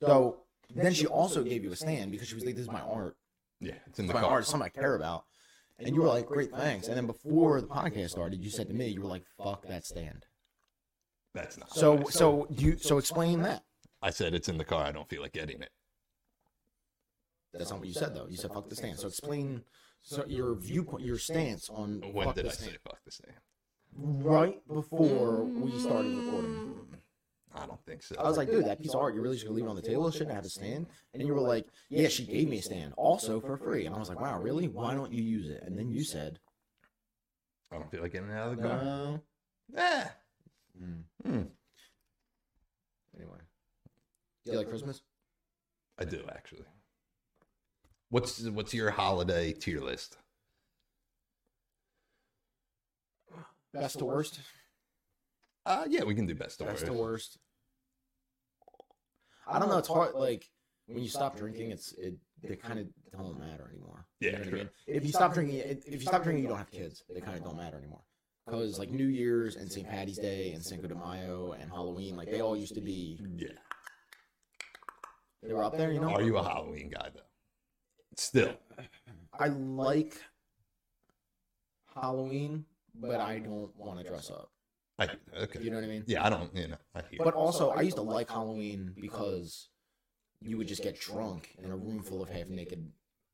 [0.00, 0.36] So
[0.74, 3.16] then she also gave you a stand because she was like, "This is my art.
[3.62, 3.74] Yeah.
[3.86, 4.24] It's in the car.
[4.24, 4.40] art.
[4.42, 5.24] It's something I care about."
[5.78, 8.74] And you were like, "Great, thanks." And then before the podcast started, you said to
[8.74, 10.26] me, "You were like, fuck that stand."
[11.34, 11.72] That's not.
[11.74, 13.64] So, I so do you so explain that.
[14.02, 14.84] I said it's in the car.
[14.84, 15.70] I don't feel like getting it.
[17.52, 18.26] That's not what you said though.
[18.28, 18.98] You said fuck the stand.
[18.98, 19.62] So explain
[20.02, 22.72] so your viewpoint, your stance on When did I stand.
[22.72, 23.36] say fuck the stand?
[23.94, 27.01] Right before we started recording.
[27.54, 28.16] I don't think so.
[28.18, 29.82] I was like, dude, that piece of art, you really should leave it on the
[29.82, 30.08] table.
[30.08, 30.86] It shouldn't have had a stand.
[31.12, 33.86] And you were like, yeah, she gave me a stand, also for free.
[33.86, 34.68] And I was like, wow, really?
[34.68, 35.62] Why don't you use it?
[35.64, 36.38] And then you said,
[37.70, 38.82] I don't feel like getting out of the car.
[38.82, 39.20] no.
[39.76, 40.04] Eh.
[40.82, 41.02] Mm.
[41.24, 41.42] Hmm.
[43.16, 43.38] Anyway,
[44.44, 45.02] do you like Christmas?
[45.98, 46.64] I do actually.
[48.08, 50.16] What's what's your holiday tier list?
[53.72, 54.40] Best to worst.
[55.64, 56.92] Uh yeah, we can do best of Best worst.
[56.92, 57.38] to worst.
[59.46, 59.78] I don't know.
[59.78, 60.14] It's hard.
[60.14, 60.48] Like
[60.86, 62.14] when you stop drinking, it's it.
[62.42, 64.06] They kind of don't matter anymore.
[64.20, 64.70] Yeah, you know what I mean.
[64.86, 67.04] If you stop drinking, if you stop drinking, you don't have kids.
[67.12, 68.02] They kind of don't matter anymore.
[68.46, 69.88] Because like New Year's and St.
[69.88, 73.20] Patty's Day and Cinco de Mayo and Halloween, like they all used to be.
[73.36, 73.48] Yeah.
[75.42, 76.10] They were up there, you know.
[76.10, 77.20] Are you a Halloween guy though?
[78.16, 78.54] Still.
[79.38, 80.20] I like
[81.94, 84.50] Halloween, but I don't want to dress up.
[85.02, 85.60] I okay.
[85.62, 86.04] You know what I mean?
[86.06, 86.54] Yeah, I don't.
[86.54, 87.20] You know, I hear.
[87.22, 89.68] But also, I used to like Halloween because
[90.40, 92.90] you would just get drunk in a room full of half naked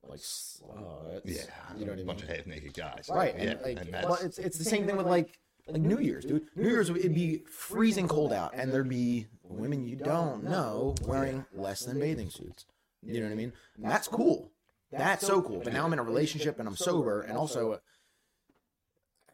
[0.06, 1.20] like sluts.
[1.24, 1.42] Yeah,
[1.76, 3.08] you know what I a bunch of half naked guys.
[3.12, 5.98] Right, Yeah, and, like, and well, it's it's the same thing with like like New
[5.98, 6.46] Year's, dude.
[6.56, 11.44] New Year's it'd be freezing cold out, and there'd be women you don't know wearing
[11.54, 12.66] less than bathing suits.
[13.02, 13.52] You know what I mean?
[13.76, 14.50] And that's cool.
[14.90, 15.60] That's so cool.
[15.62, 17.80] But now I'm in a relationship and I'm sober, and also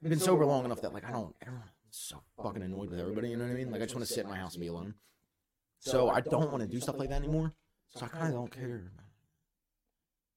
[0.03, 1.35] I've been sober long enough that like I don't.
[1.41, 3.31] Everyone's so fucking annoyed with everybody.
[3.31, 3.71] You know what I mean?
[3.71, 4.95] Like I just want to sit in my house and be alone.
[5.81, 7.53] So I don't want to do stuff like that anymore.
[7.95, 8.91] So I kind of don't care.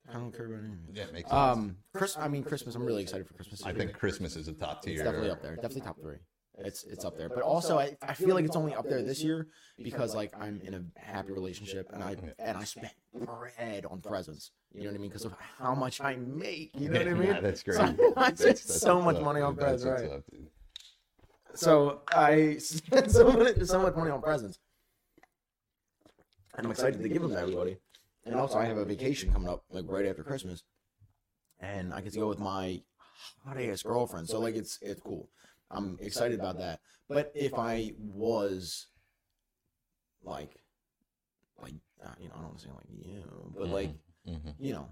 [0.09, 0.79] I don't care about anything.
[0.93, 1.39] yeah, it makes sense.
[1.57, 2.17] Um, Chris.
[2.17, 2.75] I mean, Christmas.
[2.75, 3.63] I'm really excited for Christmas.
[3.65, 4.93] I think Christmas is a top tier.
[4.93, 5.55] it's definitely up there.
[5.55, 6.17] Definitely top three.
[6.59, 7.29] It's it's up there.
[7.29, 9.47] But also, I, I feel like it's only up there this year
[9.83, 14.51] because like I'm in a happy relationship and I and I spent bread on presents.
[14.73, 15.09] You know what I mean?
[15.09, 16.71] Because of how much I make.
[16.75, 17.27] You know what I mean?
[17.27, 17.75] Yeah, that's great.
[17.77, 17.83] So
[18.17, 20.41] I That's- spent that's so what's much up, money on presents, what's right?
[21.63, 22.09] Up, dude.
[22.11, 24.59] So I spent so much, so much money on presents,
[26.57, 27.77] and I'm excited to give them to everybody.
[28.25, 30.63] And also, I have a vacation coming up like right after Christmas,
[31.59, 32.81] and I get to go with my
[33.45, 34.27] hot ass girlfriend.
[34.27, 35.29] So like, it's it's cool.
[35.71, 36.79] I'm excited about that.
[37.09, 38.87] But if I was
[40.23, 40.51] like,
[41.61, 43.91] like uh, you know, I don't want to say like you, but like
[44.27, 44.55] Mhm.
[44.59, 44.89] you know,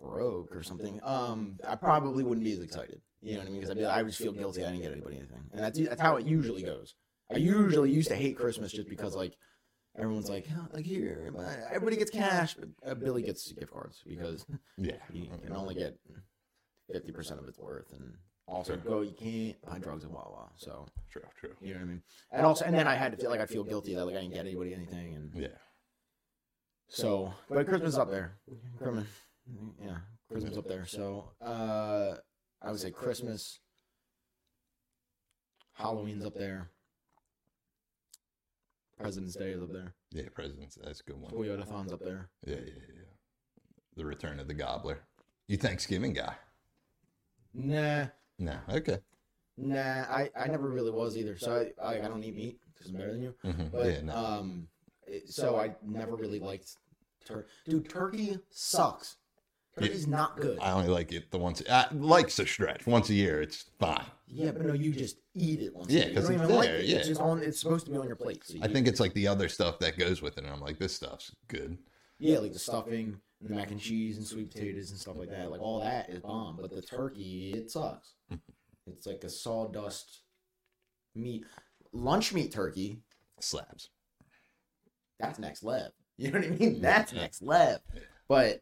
[0.00, 3.02] broke or something, um, I probably wouldn't be as excited.
[3.20, 3.60] You know what I mean?
[3.60, 4.64] Because I'd be, I would feel guilty.
[4.64, 6.94] I didn't get anybody anything, and that's that's how it usually goes.
[7.32, 9.34] I usually used to hate Christmas just because like
[9.98, 11.32] everyone's like, "Oh, like here,
[11.70, 14.46] everybody gets cash, but uh, Billy gets gift cards because
[14.78, 14.96] Yeah.
[15.12, 15.98] you can only get
[16.92, 18.14] fifty percent of its worth, and
[18.46, 20.50] also go you can't buy drugs at Wawa.
[20.56, 21.54] So True, true.
[21.60, 22.02] you know what I mean?
[22.32, 24.20] And also, and then I had to feel like I feel guilty that like I
[24.20, 25.48] didn't get anybody anything, and Yeah.
[26.88, 28.38] so, but Christmas is up there.
[28.78, 29.06] Christmas,
[29.84, 29.98] yeah,
[30.30, 30.86] Christmas up there.
[30.86, 32.14] So, uh,
[32.62, 33.60] I would say Christmas,
[35.74, 36.70] Halloween's up there,
[38.98, 40.76] President's Day is up there, Yeah, Presidents.
[40.82, 41.32] That's a good one.
[41.32, 42.28] Toyotathon's up there.
[42.44, 42.62] Yeah, yeah,
[42.96, 43.02] yeah.
[43.96, 44.98] The Return of the Gobbler.
[45.46, 46.34] You Thanksgiving guy?
[47.54, 48.06] Nah,
[48.38, 48.58] No.
[48.68, 48.98] Okay.
[49.56, 51.38] nah, I, I never really was either.
[51.38, 53.34] So I, I, I don't eat meat because I'm better than you.
[53.44, 54.14] hmm But yeah, no.
[54.16, 54.68] um,
[55.06, 56.74] it- so I never really liked
[57.24, 57.48] turkey.
[57.66, 59.16] Dude, turkey sucks.
[59.80, 60.58] Turkey's not good.
[60.60, 61.62] I only like it the once.
[61.70, 62.86] I likes a stretch.
[62.86, 64.04] Once a year, it's fine.
[64.26, 65.90] Yeah, but no, you just eat it once.
[65.90, 66.08] Yeah, a year.
[66.10, 66.84] You 'cause don't it's even like there, it.
[66.86, 66.96] yeah.
[66.98, 67.42] It's just on.
[67.42, 68.42] It's supposed to be on your plate.
[68.44, 70.60] So I you- think it's like the other stuff that goes with it, and I'm
[70.60, 71.78] like, this stuff's good.
[72.18, 75.30] yeah, like the stuffing, and the mac and cheese, and sweet potatoes and stuff like
[75.30, 75.50] that.
[75.50, 76.58] Like all that is bomb.
[76.60, 78.14] But the turkey, it sucks.
[78.86, 80.22] it's like a sawdust
[81.14, 81.44] meat,
[81.92, 83.00] lunch meat turkey.
[83.40, 83.88] Slabs.
[85.20, 85.92] That's next level.
[86.20, 86.80] You know what I mean?
[86.82, 87.80] That's next level.
[88.28, 88.60] But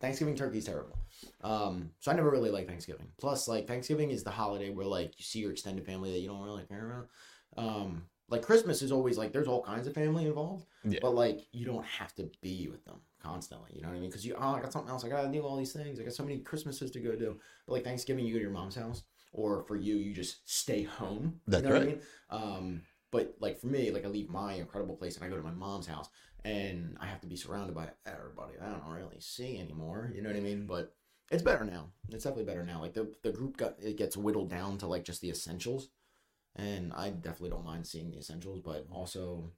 [0.00, 0.96] Thanksgiving turkey's terrible.
[1.42, 3.08] Um, so I never really like Thanksgiving.
[3.18, 6.28] Plus, like Thanksgiving is the holiday where like you see your extended family that you
[6.28, 7.08] don't really care about.
[7.56, 10.98] Um, like Christmas is always like there's all kinds of family involved, Yeah.
[11.00, 13.70] but like you don't have to be with them constantly.
[13.74, 14.10] You know what I mean?
[14.10, 15.04] Because you oh I got something else.
[15.04, 15.98] I gotta do all these things.
[15.98, 17.36] I got so many Christmases to go do.
[17.66, 20.82] But like Thanksgiving, you go to your mom's house, or for you, you just stay
[20.82, 21.40] home.
[21.46, 21.86] That's you know right.
[22.30, 22.56] what I mean?
[22.68, 25.42] Um, but like for me, like I leave my incredible place and I go to
[25.42, 26.08] my mom's house,
[26.44, 30.10] and I have to be surrounded by everybody I don't really see anymore.
[30.14, 30.66] You know what I mean?
[30.66, 30.94] But
[31.30, 31.90] it's better now.
[32.10, 32.80] It's definitely better now.
[32.80, 35.88] Like the the group got it gets whittled down to like just the essentials,
[36.56, 38.60] and I definitely don't mind seeing the essentials.
[38.60, 39.50] But also,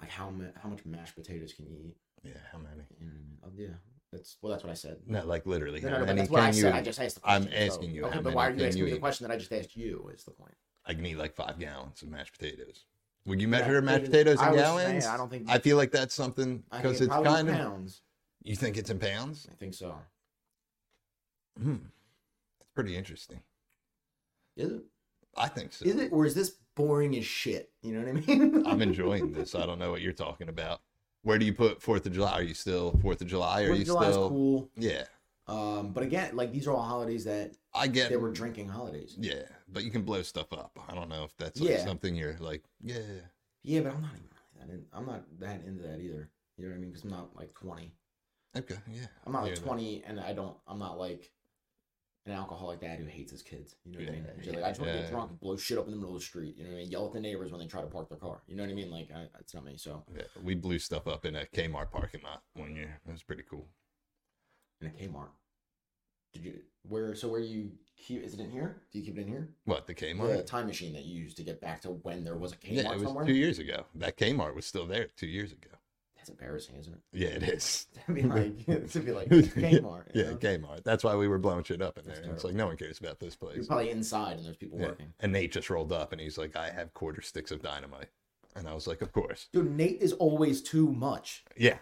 [0.00, 1.96] like how ma- how much mashed potatoes can you eat?
[2.24, 2.82] Yeah, how many?
[2.98, 3.38] You know what I mean?
[3.42, 3.76] Oh, uh, yeah,
[4.12, 4.98] that's well, that's what I said.
[5.06, 5.80] No, like literally.
[5.80, 6.72] No, no, no, but that's what I said.
[6.72, 6.78] you?
[6.78, 7.68] I just asked the I'm question.
[7.68, 9.52] asking you Okay, but why are you asking you me the question that I just
[9.52, 10.10] asked you?
[10.14, 10.54] Is the point?
[10.86, 12.84] I can eat like five gallons of mashed potatoes.
[13.26, 15.04] Would you measure Mashed mashed potatoes in was gallons?
[15.04, 15.48] saying, I don't think.
[15.48, 17.54] I feel like that's something because it's kind of.
[17.54, 18.02] pounds.
[18.42, 19.46] You think it's in pounds?
[19.50, 19.94] I think so.
[21.60, 21.76] Hmm.
[22.58, 23.40] That's pretty interesting.
[24.56, 24.82] Is it?
[25.36, 25.84] I think so.
[25.84, 27.70] Is it, or is this boring as shit?
[27.82, 28.66] You know what I mean?
[28.66, 29.54] I'm enjoying this.
[29.54, 30.80] I don't know what you're talking about.
[31.22, 32.32] Where do you put Fourth of July?
[32.32, 33.62] Are you still Fourth of July?
[33.62, 34.28] Are Fourth you of July is still?
[34.28, 34.70] cool.
[34.76, 35.04] Yeah,
[35.52, 38.08] Um, but again, like these are all holidays that I get.
[38.08, 39.16] they were drinking holidays.
[39.18, 40.78] Yeah, but you can blow stuff up.
[40.88, 41.84] I don't know if that's like Yeah.
[41.84, 42.62] something you're like.
[42.82, 42.98] Yeah,
[43.62, 44.72] Yeah, but I'm not even really that.
[44.72, 46.30] In, I'm not that into that either.
[46.56, 46.90] You know what I mean?
[46.90, 47.92] Because I'm not like 20.
[48.56, 49.06] okay, yeah.
[49.26, 50.56] I'm not like Yeah, 20, and I don't.
[50.66, 51.30] I'm not like
[52.24, 53.74] an alcoholic dad who hates his kids.
[53.84, 54.26] You know what I mean?
[54.42, 55.02] Yeah, like, I just want to yeah.
[55.02, 56.56] get drunk and blow shit up in the middle of the street.
[56.56, 56.90] You know what I mean?
[56.90, 58.42] Yell at the neighbors when they try to park their car.
[58.46, 58.90] You know what I mean?
[58.90, 59.76] Like, I, it's not me.
[59.76, 63.00] So Yeah, we blew stuff up in a Kmart parking lot one year.
[63.06, 63.66] It was pretty cool.
[64.80, 65.30] in a Kmart.
[66.32, 66.54] Did you
[66.88, 67.14] where?
[67.14, 68.22] So where you keep?
[68.22, 68.82] Is it in here?
[68.92, 69.48] Do you keep it in here?
[69.64, 70.36] What the Kmart?
[70.36, 72.72] The time machine that you used to get back to when there was a Kmart
[72.72, 73.24] Yeah, it was somewhere.
[73.26, 73.84] two years ago.
[73.94, 75.68] That Kmart was still there two years ago.
[76.16, 77.00] That's embarrassing, isn't it?
[77.12, 77.86] Yeah, it is.
[78.06, 80.04] To be like, to be like Kmart.
[80.14, 80.36] Yeah, know?
[80.36, 80.84] Kmart.
[80.84, 82.22] That's why we were blowing shit up in there.
[82.32, 83.56] It's like no one cares about this place.
[83.56, 84.86] You're probably inside and there's people Yeah.
[84.88, 85.12] working.
[85.20, 88.08] And Nate just rolled up and he's like, I have quarter sticks of dynamite.
[88.54, 89.48] And I was like, Of course.
[89.52, 91.44] Dude, Nate is always too much.
[91.56, 91.78] Yeah.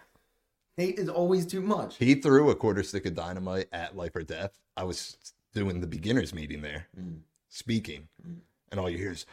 [0.78, 1.96] Nate is always too much.
[1.96, 4.58] He threw a quarter stick of dynamite at Life or Death.
[4.76, 5.16] I was
[5.52, 7.20] doing the beginners meeting there, Mm.
[7.48, 8.40] speaking, Mm.
[8.70, 9.26] and all you hear is,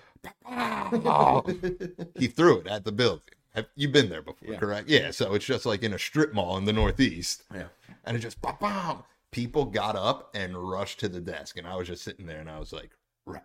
[0.46, 1.44] "Oh."
[2.16, 3.34] he threw it at the building.
[3.54, 4.50] Have you been there before?
[4.54, 4.60] Yeah.
[4.60, 4.90] Correct.
[4.90, 5.12] Yeah.
[5.12, 7.70] So it's just like in a strip mall in the Northeast, Yeah.
[8.04, 8.38] and it just.
[9.32, 12.50] People got up and rushed to the desk, and I was just sitting there, and
[12.50, 12.92] I was like,
[13.26, 13.44] right,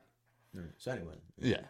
[0.56, 0.72] Mm.
[0.78, 1.66] So anyway, yeah.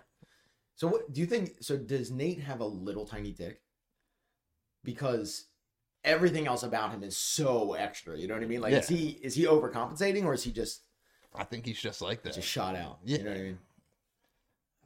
[0.76, 1.56] so what do you think?
[1.62, 3.62] So does Nate have a little tiny dick?
[4.84, 5.46] Because
[6.04, 8.18] everything else about him is so extra.
[8.18, 8.60] You know what I mean?
[8.60, 10.82] Like, is he is he overcompensating or is he just
[11.34, 12.34] I think he's just like that.
[12.34, 12.98] just shot out?
[13.04, 13.18] Yeah.
[13.18, 13.58] You know what I mean?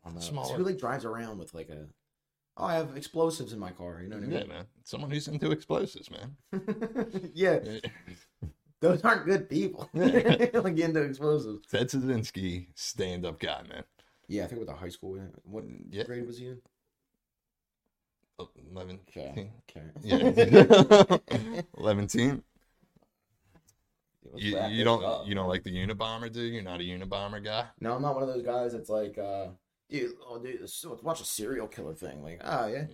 [0.04, 0.42] I don't know.
[0.42, 1.86] Who like drives around with like a
[2.56, 4.00] oh I have explosives in my car.
[4.02, 4.40] You know what I mean?
[4.40, 4.64] Yeah, man.
[4.84, 6.36] Someone who's into explosives, man.
[7.34, 7.58] yeah,
[8.80, 9.88] those aren't good people.
[9.94, 11.66] like into explosives.
[11.68, 13.82] Ted Kaczynski, stand-up guy, man.
[14.28, 15.18] Yeah, I think with the high school.
[15.44, 16.04] What Yeah.
[16.04, 16.60] grade was he in?
[18.38, 19.00] Eleven.
[19.08, 19.50] Okay.
[19.70, 19.86] Okay.
[20.02, 21.60] Yeah.
[21.78, 22.42] Eleven teen.
[24.32, 25.26] Let's You, you don't up.
[25.26, 26.52] you don't like the Unabomber, dude?
[26.52, 27.66] You're not a Unabomber guy.
[27.80, 29.46] No, I'm not one of those guys that's like, uh,
[29.88, 32.22] dude, oh, dude, let's, let's watch a serial killer thing.
[32.22, 32.86] Like, oh, yeah.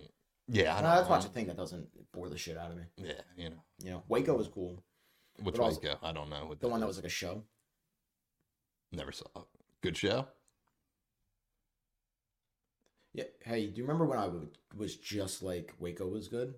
[0.47, 2.77] Yeah, I No, don't let's watch a thing that doesn't bore the shit out of
[2.77, 2.83] me.
[2.97, 3.63] Yeah, you know.
[3.83, 4.81] You know, Waco was cool.
[5.41, 5.63] Which Waco?
[5.65, 6.45] also- I don't know.
[6.45, 7.43] What The one that was like a show.
[8.91, 9.25] never saw.
[9.35, 9.43] it.
[9.81, 10.27] Good show.
[13.13, 13.25] Yeah.
[13.43, 14.29] Hey, do you remember when I
[14.75, 16.53] was just like Waco was good?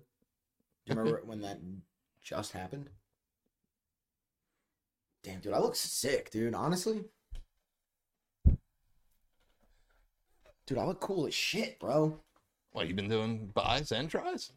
[0.86, 1.58] Do you remember when that
[2.22, 2.88] just happened?
[5.22, 6.54] Damn, dude, I look sick, dude.
[6.54, 7.04] Honestly,
[10.66, 12.18] dude, I look cool as shit, bro.
[12.72, 13.50] What you been doing?
[13.54, 14.52] Buys and tries,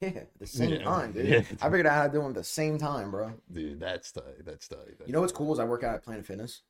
[0.00, 0.84] Yeah, the same Yeah.
[0.84, 1.26] time, dude.
[1.28, 1.38] Yeah.
[1.62, 3.32] I figured out how to do them at the same time, bro.
[3.50, 3.80] dude.
[3.80, 4.44] That's tight.
[4.44, 4.96] That's tight.
[5.06, 6.62] You know what's cool is I work out at Planet Fitness.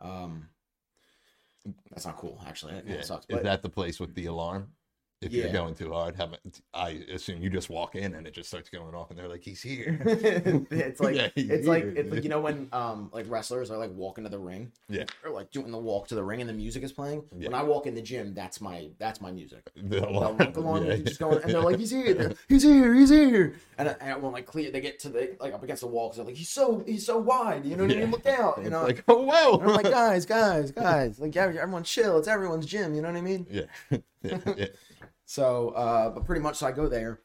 [0.00, 0.48] Um,
[1.90, 2.74] that's not cool, actually.
[2.74, 3.00] That Yeah.
[3.02, 3.26] sucks.
[3.28, 4.72] Is that the place with the alarm?
[5.22, 5.44] If Yeah.
[5.44, 6.34] you're going too hard, have
[6.74, 9.42] I assume you just walk in and it just starts going off, and they're like,
[9.42, 10.00] "He's here."
[10.70, 13.70] it's like Yeah, he's it's like here, it's like you know when um like wrestlers
[13.70, 14.72] are like walking to the ring.
[14.88, 15.04] Yeah.
[15.24, 17.22] Or like doing the walk to the ring and the music is playing.
[17.30, 19.70] When I walk in the gym, that's my that's my music.
[19.76, 20.36] The The alarm.
[20.38, 20.92] link alarm Yeah.
[20.94, 23.96] is just going, and they're like, "He's here, they're- he's here, he's here," and, I-
[24.00, 26.26] and when like clear, they get to the like up against the wall because they're
[26.26, 28.10] like, "He's so he's so wide," you know what I mean?
[28.10, 28.82] Look out, you know.
[28.82, 29.58] like, oh whoa.
[29.58, 32.18] and I'm like, guys, guys, guys, like yeah, everyone chill.
[32.18, 33.46] It's everyone's gym, you know what I mean?
[33.50, 33.62] yeah,
[34.22, 34.66] yeah, yeah.
[35.24, 37.20] So, uh, but pretty much, so I go there,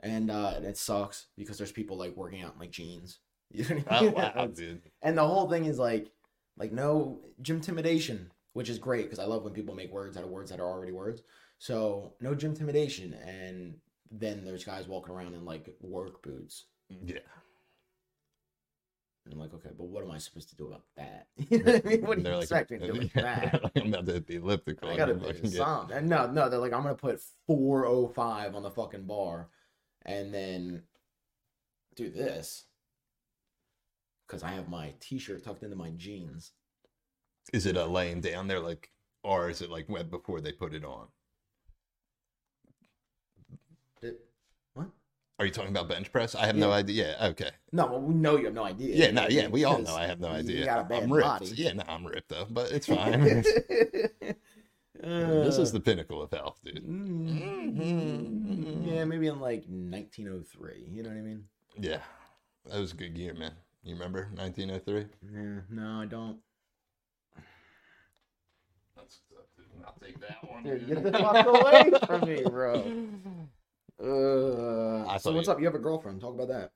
[0.00, 3.18] and uh, and it sucks because there's people like working out in like jeans.
[3.52, 4.82] You know what I Oh wow, dude.
[5.02, 6.12] And the whole thing is like,
[6.56, 10.22] like no gym intimidation, which is great because I love when people make words out
[10.22, 11.22] of words that are already words.
[11.58, 13.74] So no gym intimidation, and
[14.10, 16.66] then there's guys walking around in like work boots.
[17.04, 17.18] Yeah.
[19.24, 21.26] And I'm like, okay, but what am I supposed to do about that?
[21.50, 22.06] You know what I mean?
[22.06, 23.60] What do you like, expect me to do with that?
[23.62, 24.88] like, I'm about to hit the elliptical.
[24.88, 25.90] I gotta do fucking get-.
[25.92, 29.48] And no, no, they're like, I'm gonna put 405 on the fucking bar,
[30.06, 30.82] and then
[31.96, 32.64] do this
[34.26, 36.52] because I have my t-shirt tucked into my jeans.
[37.52, 38.90] Is it a laying down there, like,
[39.24, 41.08] or is it like wet before they put it on?
[44.02, 44.20] It-
[44.74, 44.86] what?
[45.40, 46.34] Are you talking about bench press?
[46.34, 47.16] I have no idea.
[47.18, 47.48] Yeah, okay.
[47.72, 48.94] No, well, we know you have no idea.
[48.94, 50.58] Yeah, no, yeah, we all know I have no idea.
[50.58, 51.26] You got a bad I'm ripped.
[51.26, 51.46] body.
[51.54, 53.22] Yeah, no, I'm ripped though, but it's fine.
[55.00, 56.86] this is the pinnacle of health, dude.
[56.86, 60.88] Mm, yeah, maybe in like 1903.
[60.92, 61.44] You know what I mean?
[61.78, 62.02] Yeah,
[62.66, 63.52] that was a good year, man.
[63.82, 65.06] You remember 1903?
[65.32, 66.36] Yeah, no, I don't.
[68.94, 69.20] That's,
[69.86, 70.64] I'll take that one.
[70.64, 72.92] Dude, get the fuck away from me, bro.
[74.02, 75.58] Uh, I so what's up?
[75.58, 76.20] You have a girlfriend.
[76.20, 76.72] Talk about that.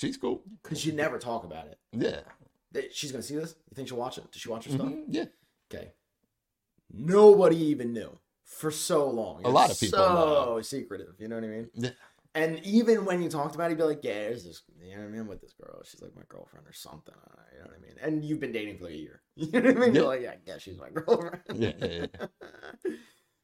[0.00, 0.42] She's cool.
[0.62, 1.78] Because you never talk about it.
[1.92, 2.20] Yeah.
[2.72, 3.54] That- She's gonna see this.
[3.70, 4.30] You think she'll watch it?
[4.32, 4.88] Does she watch your stuff?
[4.88, 5.24] Mhm, Yeah.
[5.72, 5.92] Okay.
[6.92, 9.44] Nobody even knew for so long.
[9.44, 10.14] A lot of people so
[10.56, 10.60] know.
[10.60, 11.14] secretive.
[11.18, 11.70] You know what I mean?
[11.74, 11.90] Yeah.
[12.34, 14.62] And even when you talked about it, you'd be like, "Yeah, there's this.
[14.78, 15.26] You know what I mean?
[15.26, 17.14] With this girl, she's like my girlfriend or something.
[17.54, 17.96] You know what I mean?
[18.02, 19.22] And you've been dating for like a year.
[19.36, 19.94] You know what I mean?
[19.94, 20.00] Yeah.
[20.00, 21.40] You're like, yeah, yeah, she's my girlfriend.
[21.54, 22.06] Yeah, yeah,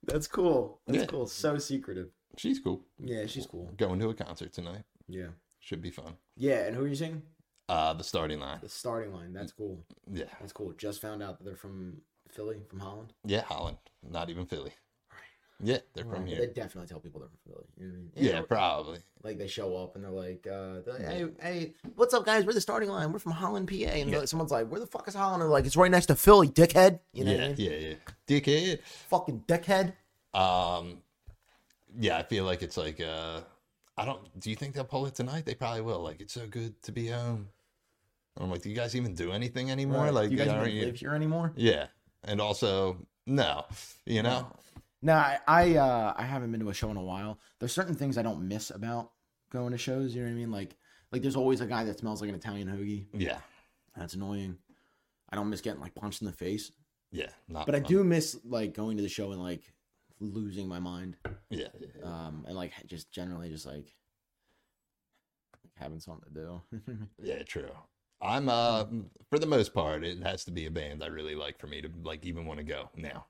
[0.05, 0.81] That's cool.
[0.87, 1.07] That's Yeah.
[1.07, 1.27] cool.
[1.27, 2.11] So secretive.
[2.37, 2.83] She's cool.
[2.99, 3.71] Yeah, she's cool.
[3.77, 4.83] Going to a concert tonight.
[5.09, 5.29] Yeah.
[5.61, 6.15] Should be fun.
[6.37, 7.23] Yeah, and who are you seeing?
[7.69, 8.59] Uh, the starting line.
[8.63, 9.33] The starting line.
[9.33, 9.85] That's cool.
[10.11, 10.25] Yeah.
[10.41, 10.73] That's cool.
[10.77, 11.99] Just found out that they're from
[12.31, 13.13] Philly, from Holland.
[13.25, 13.77] Yeah, Holland.
[14.09, 14.73] Not even Philly.
[15.11, 15.19] Right.
[15.63, 16.39] Yeah, they're from here.
[16.39, 17.67] They definitely tell people they're from Philly.
[17.79, 18.33] You know what I mean?
[18.35, 18.99] Yeah, probably.
[19.23, 22.45] Like they show up and they're like, uh, they're like, hey, hey, what's up, guys?
[22.45, 23.13] We're the starting line.
[23.13, 23.75] We're from Holland, PA.
[23.75, 24.25] And Yeah.
[24.25, 25.35] someone's like, where the fuck is Holland?
[25.43, 26.99] And they're like, it's right next to Philly, dickhead.
[27.13, 27.57] You know yeah, I mean?
[27.59, 27.95] yeah, yeah.
[28.27, 28.81] Dickhead.
[29.09, 29.93] Fucking dickhead.
[30.35, 30.99] Um,
[31.99, 33.41] yeah, I feel like it's like uh,
[33.97, 34.41] I don't.
[34.41, 35.45] Do you think they'll pull it tonight?
[35.45, 36.01] They probably will.
[36.01, 37.49] Like it's so good to be home.
[38.41, 40.05] I'm like, do you guys even do anything anymore?
[40.05, 40.15] Right.
[40.15, 41.53] Like, you guys aren't even you- live here anymore?
[41.57, 41.87] yeah,
[42.25, 43.65] and also no,
[44.07, 44.51] you know,
[45.03, 47.39] No, I I, uh, I haven't been to a show in a while.
[47.59, 49.11] There's certain things I don't miss about
[49.51, 50.15] going to shows.
[50.15, 50.51] You know what I mean?
[50.51, 50.77] Like
[51.13, 53.07] Like there's always a guy that smells like an Italian hoagie.
[53.13, 53.39] Yeah.
[53.97, 54.57] That's annoying.
[55.29, 56.73] I don't miss getting like punched in the face,
[57.11, 57.29] Yeah.
[57.49, 59.72] Not but I do miss like going to the show and like
[60.23, 61.17] losing my mind.
[61.51, 61.67] Yeah.
[61.79, 62.05] yeah, yeah.
[62.05, 63.95] Um, and like just generally just like
[65.75, 66.99] having something to do.
[67.23, 67.71] Yeah, true.
[68.21, 68.85] I'm uh
[69.31, 71.83] for the most part, it has to be a band I really like for me
[71.83, 73.27] to like even want to go now.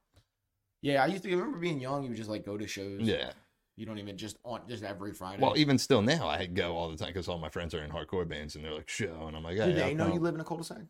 [0.82, 2.02] yeah, I used to I remember being young.
[2.02, 3.00] You would just like go to shows.
[3.02, 3.30] Yeah.
[3.76, 5.40] You don't even just on just every Friday.
[5.42, 7.90] Well, even still now, I go all the time because all my friends are in
[7.90, 10.34] hardcore bands and they're like show, and I'm like, do they I'll know you live
[10.34, 10.82] in a cul-de-sac?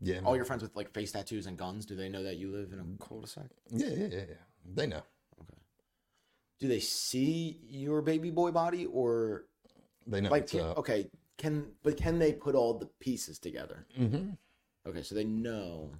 [0.00, 2.50] Yeah, All your friends with like face tattoos and guns, do they know that you
[2.50, 3.50] live in a cul-de-sac?
[3.70, 4.34] yeah, yeah, yeah, yeah.
[4.74, 5.02] They know.
[6.62, 9.46] Do they see your baby boy body or
[10.06, 10.30] They know.
[10.30, 13.84] like can, okay, can but can they put all the pieces together?
[13.98, 14.30] Mm-hmm.
[14.88, 15.90] Okay, so they know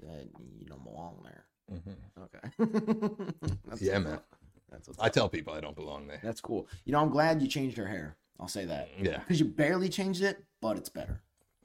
[0.00, 1.44] that you don't belong there.
[1.72, 2.22] Mm-hmm.
[2.22, 3.24] Okay.
[3.66, 4.12] That's Yeah, man.
[4.14, 4.26] up.
[4.70, 5.12] That's what's I up.
[5.12, 6.20] tell people I don't belong there.
[6.22, 6.68] That's cool.
[6.84, 8.16] You know, I'm glad you changed your hair.
[8.38, 11.22] I'll say that Yeah, because you barely changed it, but it's better.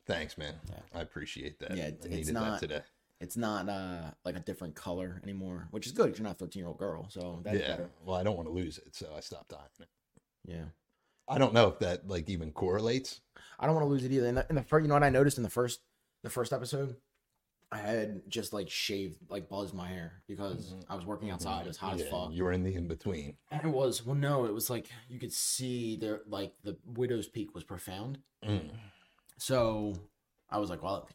[0.08, 0.56] thanks, man.
[0.72, 0.80] Yeah.
[0.96, 1.78] I appreciate that.
[1.78, 2.82] Yeah, I it's- needed it's that not- today.
[3.20, 6.60] It's not uh like a different color anymore, which is good you're not a 13
[6.60, 7.08] year old girl.
[7.10, 7.68] So that's yeah.
[7.68, 7.90] better.
[8.06, 9.88] Well, I don't want to lose it, so I stopped dyeing it.
[10.48, 10.66] Yeah.
[11.28, 13.22] I don't know if that like even correlates.
[13.60, 14.28] I don't want to lose it either.
[14.28, 15.82] In the, in the first, you know what I noticed in the first,
[16.24, 16.96] the first episode,
[17.72, 21.66] I had just like shaved, like buzzed my hair because I was working outside.
[21.66, 22.12] It was hot as Mm-hmm.
[22.12, 22.32] Fuck.
[22.32, 23.36] You were in the in between.
[23.52, 27.28] And it was well, no, it was like you could see there, like the widow's
[27.28, 28.20] peak was profound.
[28.46, 28.70] Mm.
[29.38, 29.96] So
[30.50, 31.10] I was like, well,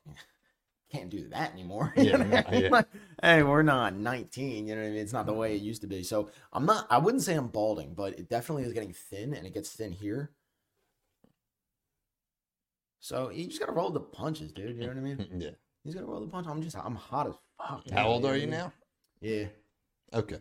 [0.93, 1.93] can't do that anymore.
[1.97, 2.63] Yeah, You know what I mean?
[2.63, 2.69] yeah.
[2.69, 2.87] Like,
[3.23, 4.67] hey, we're not 19.
[4.67, 4.99] You know what I mean?
[4.99, 6.03] It's not the way it used to be.
[6.03, 6.87] So I'm not.
[6.91, 9.93] I wouldn't say I'm balding, but it definitely is getting thin, and it gets thin
[9.93, 10.31] here.
[13.01, 14.77] So you just gotta roll the punches, dude.
[14.77, 15.27] You know what I mean?
[15.39, 15.51] Yeah.
[15.85, 16.47] You just gotta roll the punch.
[16.49, 17.91] I'm just, I'm hot as fuck.
[17.91, 18.73] How old are you now?
[19.21, 19.47] Yeah.
[20.15, 20.39] Okay.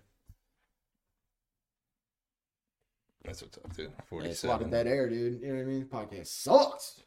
[3.23, 3.91] That's what's up, dude.
[4.11, 4.69] Yeah, it's a lot of 47.
[4.69, 5.41] dead air, dude.
[5.41, 5.85] You know what I mean?
[5.85, 7.01] Podcast sucks.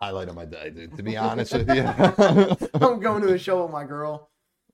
[0.00, 0.96] Highlight of my day, dude.
[0.96, 1.82] To be honest with you.
[2.80, 4.30] I'm going to a show with my girl.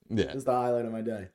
[0.08, 0.24] yeah.
[0.26, 1.28] It's the highlight of my day.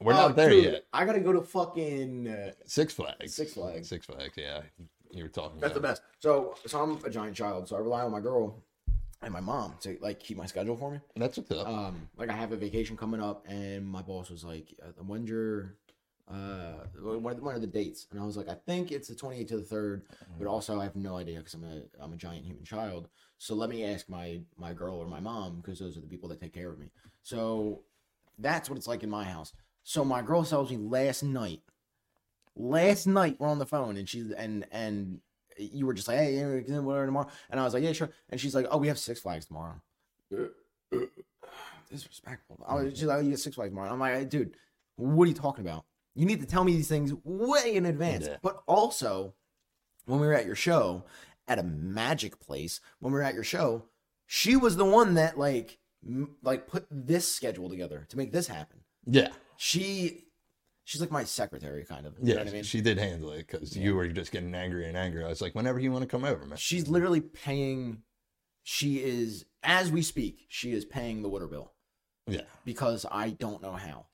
[0.00, 0.84] We're Oh, not there dude, yet.
[0.92, 2.28] I gotta go to fucking.
[2.28, 3.34] Uh, Six Flags.
[3.34, 3.88] Six Flags.
[3.88, 4.60] Six Flags, yeah.
[5.10, 5.60] You were talking about.
[5.62, 6.02] that's the best.
[6.20, 8.62] So, so I'm a giant child, so I rely on my girl
[9.22, 11.00] and my mom to like keep my schedule for me.
[11.16, 11.66] That's what's up.
[11.66, 15.28] Um, like I have a vacation coming up, and my boss was like, uh, "When's
[15.28, 15.74] your
[16.30, 19.14] uh one of, one of the dates?" And I was like, "I think it's the
[19.14, 20.02] 28th to the 3rd,
[20.38, 23.08] but also I have no idea because I'm a I'm a giant human child.
[23.38, 26.28] So let me ask my my girl or my mom because those are the people
[26.30, 26.90] that take care of me.
[27.22, 27.82] So
[28.38, 29.52] that's what it's like in my house.
[29.82, 31.62] So my girl tells me last night,
[32.56, 35.20] last night we're on the phone, and she's and and
[35.56, 36.42] you were just like, "Hey,
[36.80, 39.20] whatever tomorrow," and I was like, "Yeah, sure," and she's like, "Oh, we have Six
[39.20, 39.80] Flags tomorrow."
[41.90, 42.64] disrespectful.
[42.66, 43.92] I was just like, oh, you get Six Flags tomorrow.
[43.92, 44.54] I'm like, dude,
[44.96, 45.84] what are you talking about?
[46.18, 48.26] You need to tell me these things way in advance.
[48.26, 48.36] Yeah.
[48.42, 49.34] But also,
[50.06, 51.04] when we were at your show
[51.46, 53.84] at a magic place, when we were at your show,
[54.26, 58.48] she was the one that like m- like put this schedule together to make this
[58.48, 58.80] happen.
[59.06, 59.28] yeah.
[59.60, 60.24] She
[60.84, 62.14] she's like my secretary kind of.
[62.20, 62.34] You Yeah.
[62.34, 62.62] know what I mean?
[62.64, 65.24] She did handle it because you were just getting angry and angry.
[65.24, 66.58] I was like, whenever you want to come over, man.
[66.58, 68.02] She's literally paying
[68.64, 71.72] she is as we speak, she is paying the water bill.
[72.26, 72.42] Yeah.
[72.64, 74.06] because I don't know how.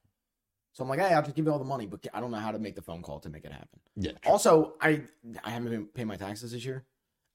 [0.74, 2.37] So I'm like, hey, I'll just give you all the money, but I don't know
[2.38, 3.78] how to make the phone call to make it happen.
[3.96, 4.10] Yeah.
[4.20, 4.32] true.
[4.32, 5.02] Also, I
[5.44, 6.84] I haven't been paying my taxes this year,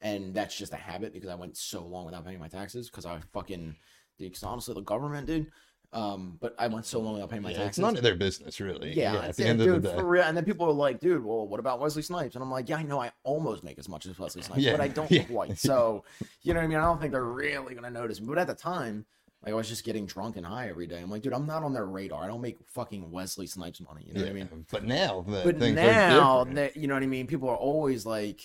[0.01, 3.05] and that's just a habit because I went so long without paying my taxes because
[3.05, 3.75] I fucking,
[4.19, 5.47] because honestly, the government, dude.
[5.91, 7.69] Um, but I went so long without paying my Yeah, taxes.
[7.69, 8.93] it's none of their business, really.
[8.93, 9.95] yeah, at the end dude, of the day.
[9.95, 10.21] for real.
[10.23, 12.35] And then people are like, dude, well, what about Wesley Snipes?
[12.35, 14.73] And I'm like, yeah, I know I almost make as much as Wesley Snipes, Yeah,
[14.73, 15.23] but I don't yeah.
[15.23, 15.57] quite.
[15.57, 16.03] So,
[16.43, 16.77] you know what I mean?
[16.77, 18.27] I don't think they're really gonna notice me.
[18.27, 19.05] But at the time,
[19.43, 20.99] like I was just getting drunk and high every day.
[20.99, 22.23] I'm like, dude, I'm not on their radar.
[22.23, 24.03] I don't make fucking Wesley Snipes money.
[24.05, 24.65] You know what I mean?
[24.69, 26.55] But now, the But now are different.
[26.55, 28.41] that you know what I mean, people are always like,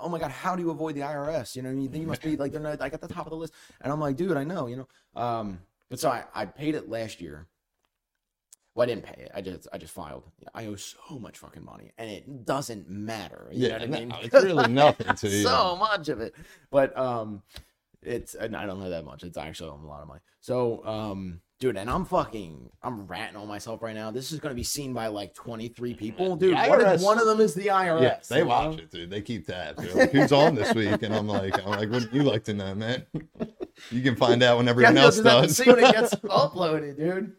[0.00, 2.00] "Oh my god, how do you avoid the IRS?" You know, what I mean, Then
[2.00, 4.00] you must be like they're not, like at the top of the list, and I'm
[4.00, 5.20] like, dude, I know, you know.
[5.22, 7.46] Um, but so I, I paid it last year.
[8.74, 9.30] Well, I didn't pay it.
[9.34, 10.22] I just I just filed.
[10.54, 13.48] I owe so much fucking money, and it doesn't matter.
[13.52, 14.14] You yeah, know what I no, mean?
[14.22, 15.42] it's really nothing to you.
[15.42, 16.34] so much of it,
[16.70, 17.42] but um,
[18.02, 19.22] it's and I don't know that much.
[19.22, 20.20] It's actually a lot of money.
[20.40, 24.10] So um, dude, and I'm fucking I'm ratting on myself right now.
[24.10, 26.54] This is gonna be seen by like 23 people, dude.
[26.54, 28.02] What if one of them is the IRS?
[28.02, 28.48] Yeah, they you know?
[28.48, 29.10] watch it, dude.
[29.10, 29.82] They keep tabs.
[29.82, 31.02] They're like, Who's on this week?
[31.02, 33.06] And I'm like, I'm like, what do you like to know, man?
[33.92, 35.56] You can find out when everyone you'll else have does.
[35.56, 37.32] see when it gets uploaded, dude.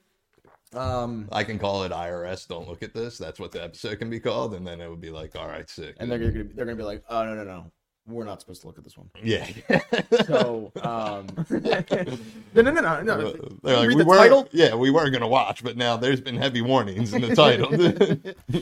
[0.74, 2.48] Um, I can call it IRS.
[2.48, 3.18] Don't look at this.
[3.18, 5.70] That's what the episode can be called, and then it would be like, all right,
[5.70, 5.96] sick.
[6.00, 7.72] and they're gonna they're gonna be like, oh no no no,
[8.10, 9.10] we're not supposed to look at this one.
[9.24, 9.48] yeah.
[10.26, 13.32] So um, no no no no no.
[13.64, 14.48] They're like, read we the were, title?
[14.52, 17.72] yeah, we were gonna watch, but now there's been heavy warnings in the title.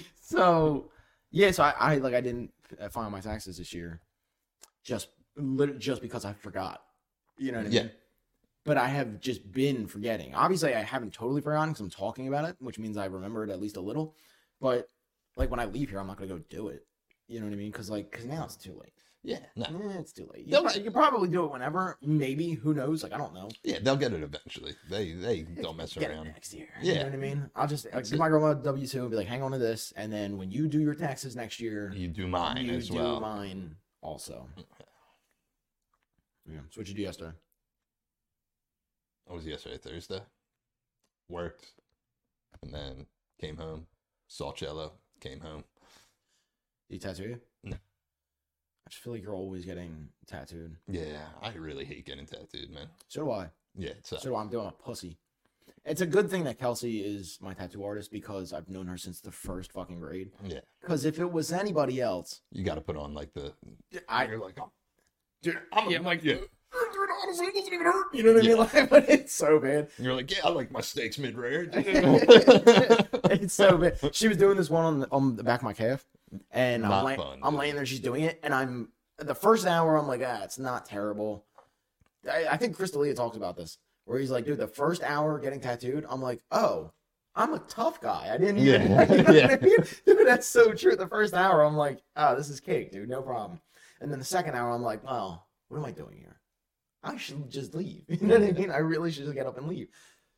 [0.22, 0.90] so
[1.32, 4.02] yeah, so I, I like I didn't uh, file my taxes this year.
[4.84, 6.82] just lit- just because I forgot.
[7.38, 7.82] You know what I Yeah.
[7.84, 7.92] mean?
[8.66, 10.36] But I have just been forgetting.
[10.36, 13.50] Obviously, I haven't totally forgotten because I'm talking about it, which means I remember it
[13.50, 14.16] at least a little.
[14.60, 14.90] But
[15.38, 16.86] like when I leave here, I'm not gonna go do it.
[17.28, 17.72] You know what I mean?
[17.72, 18.94] Because like, because now it's too late.
[19.28, 19.66] Yeah, no.
[19.66, 20.46] Eh, it's too late.
[20.46, 21.98] You, They'll- pro- you can probably do it whenever.
[22.02, 22.52] Maybe.
[22.54, 23.04] Who knows?
[23.04, 23.50] Like I don't know.
[23.62, 24.74] Yeah, they'll get it eventually.
[24.90, 26.28] They they don't mess Get it around.
[26.28, 26.70] next year.
[26.82, 27.00] You Yeah.
[27.00, 27.50] know what I mean?
[27.54, 28.20] I'll just like, That's give it.
[28.22, 30.70] my grandma W two and be like, hang on to this, and then when you
[30.70, 33.20] do your taxes next year, You do mine you as do well.
[33.20, 34.48] mine also.
[36.50, 36.60] Yeah.
[36.70, 37.34] So what did you do yesterday?
[39.26, 39.78] What was yesterday?
[39.78, 40.22] Thursday.
[41.28, 41.66] Worked,
[42.62, 43.06] and then
[43.42, 43.88] came home.
[44.30, 44.94] Saw cello.
[45.20, 45.66] Came home.
[46.90, 47.40] Did you tattoo you?
[47.64, 47.78] No.
[48.88, 50.78] I just feel like you're always getting tattooed.
[50.90, 52.88] Yeah, I really hate getting tattooed, man.
[53.10, 53.50] So do I.
[53.76, 54.40] Yeah, it's So do I.
[54.40, 55.18] I'm doing a pussy.
[55.84, 59.20] It's a good thing that Kelsey is my tattoo artist because I've known her since
[59.20, 60.32] the first fucking grade.
[60.42, 60.62] yeah.
[60.80, 63.52] Because if it was anybody else, You got to put on like the.
[64.08, 64.72] I You're like, oh,
[65.42, 66.36] dude, I'm, yeah, I'm like, yeah.
[67.24, 68.16] honestly, it doesn't even hurt.
[68.16, 68.58] You know what I mean?
[68.58, 69.90] Like, but it's so bad.
[70.00, 71.64] You're like, yeah, I like my steaks mid rare.
[71.74, 74.16] it's so bad.
[74.16, 76.06] She was doing this one on the, on the back of my calf,
[76.52, 77.86] and I'm, Not lay- fun, I'm laying there.
[77.86, 79.96] She's doing it, and I'm the first hour.
[79.98, 81.46] I'm like, ah, it's not terrible.
[82.30, 85.40] I, I think Chris D'Elia talks about this, where he's like, dude, the first hour
[85.40, 86.92] getting tattooed, I'm like, oh.
[87.40, 88.32] I'm a tough guy.
[88.34, 88.92] I didn't even.
[88.94, 89.58] Yeah, you know yeah.
[89.62, 89.78] I mean?
[90.08, 90.96] Dude, that's so true.
[90.96, 93.08] The first hour, I'm like, oh, this is cake, dude.
[93.08, 93.62] No problem.
[94.02, 96.42] And then the second hour, I'm like, well, what am I doing here?
[97.04, 98.06] I should just leave.
[98.10, 98.72] You know what I mean?
[98.72, 99.90] I really should just get up and leave.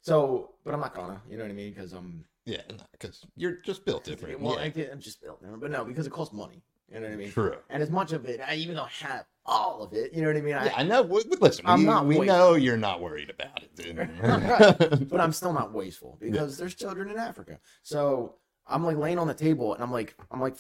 [0.02, 1.22] So, but I'm not gonna.
[1.30, 1.74] You know what I mean?
[1.74, 4.40] Because I'm yeah, because you're just built different.
[4.40, 6.64] well, yeah, I I'm just built different, but no, because it costs money.
[6.92, 7.32] You know what I mean?
[7.32, 7.56] true.
[7.70, 10.28] And as much of it, I even though I have all of it, you know
[10.28, 10.56] what I mean?
[10.56, 11.04] I, Yeah, I know.
[11.04, 14.10] w- w- Listen, I'm we, not we know you're not worried about it, dude.
[15.10, 17.60] but I'm still not wasteful because there's children in Africa.
[17.84, 18.36] So
[18.66, 20.56] I'm like laying on the table and I'm like, I'm like,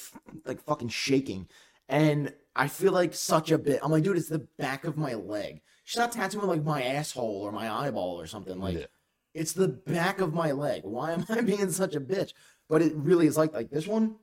[0.46, 1.48] like fucking shaking,
[1.88, 3.80] and I feel like such a bit.
[3.82, 5.62] I'm like, dude, it's the back of my leg.
[5.84, 8.60] She's not tattooing like my asshole or my eyeball or something.
[8.60, 8.86] Like, Yeah.
[9.40, 10.82] It's the back of my leg.
[10.84, 12.34] Why am I being such a bitch?
[12.68, 14.16] But it really is like like this one.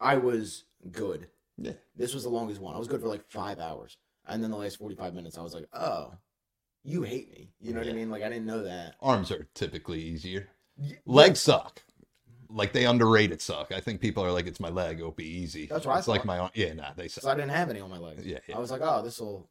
[0.00, 1.28] I was good.
[1.58, 1.72] Yeah.
[1.96, 2.74] This was the longest one.
[2.74, 3.98] I was good for like five hours.
[4.26, 6.12] And then the last 45 minutes, I was like, oh,
[6.84, 7.50] you hate me.
[7.60, 8.10] You know what I mean?
[8.10, 8.94] Like, I didn't know that.
[9.00, 10.48] Arms are typically easier.
[10.78, 11.82] Y- Legs suck.
[12.48, 13.72] Like they underrated suck.
[13.72, 14.98] I think people are like, it's my leg.
[15.00, 15.66] It'll be easy.
[15.66, 16.26] That's I It's like thought.
[16.26, 16.50] my arm.
[16.54, 18.24] Yeah, nah, they So I didn't have any on my legs.
[18.24, 18.56] Yeah, yeah.
[18.56, 19.48] I was like, oh, this will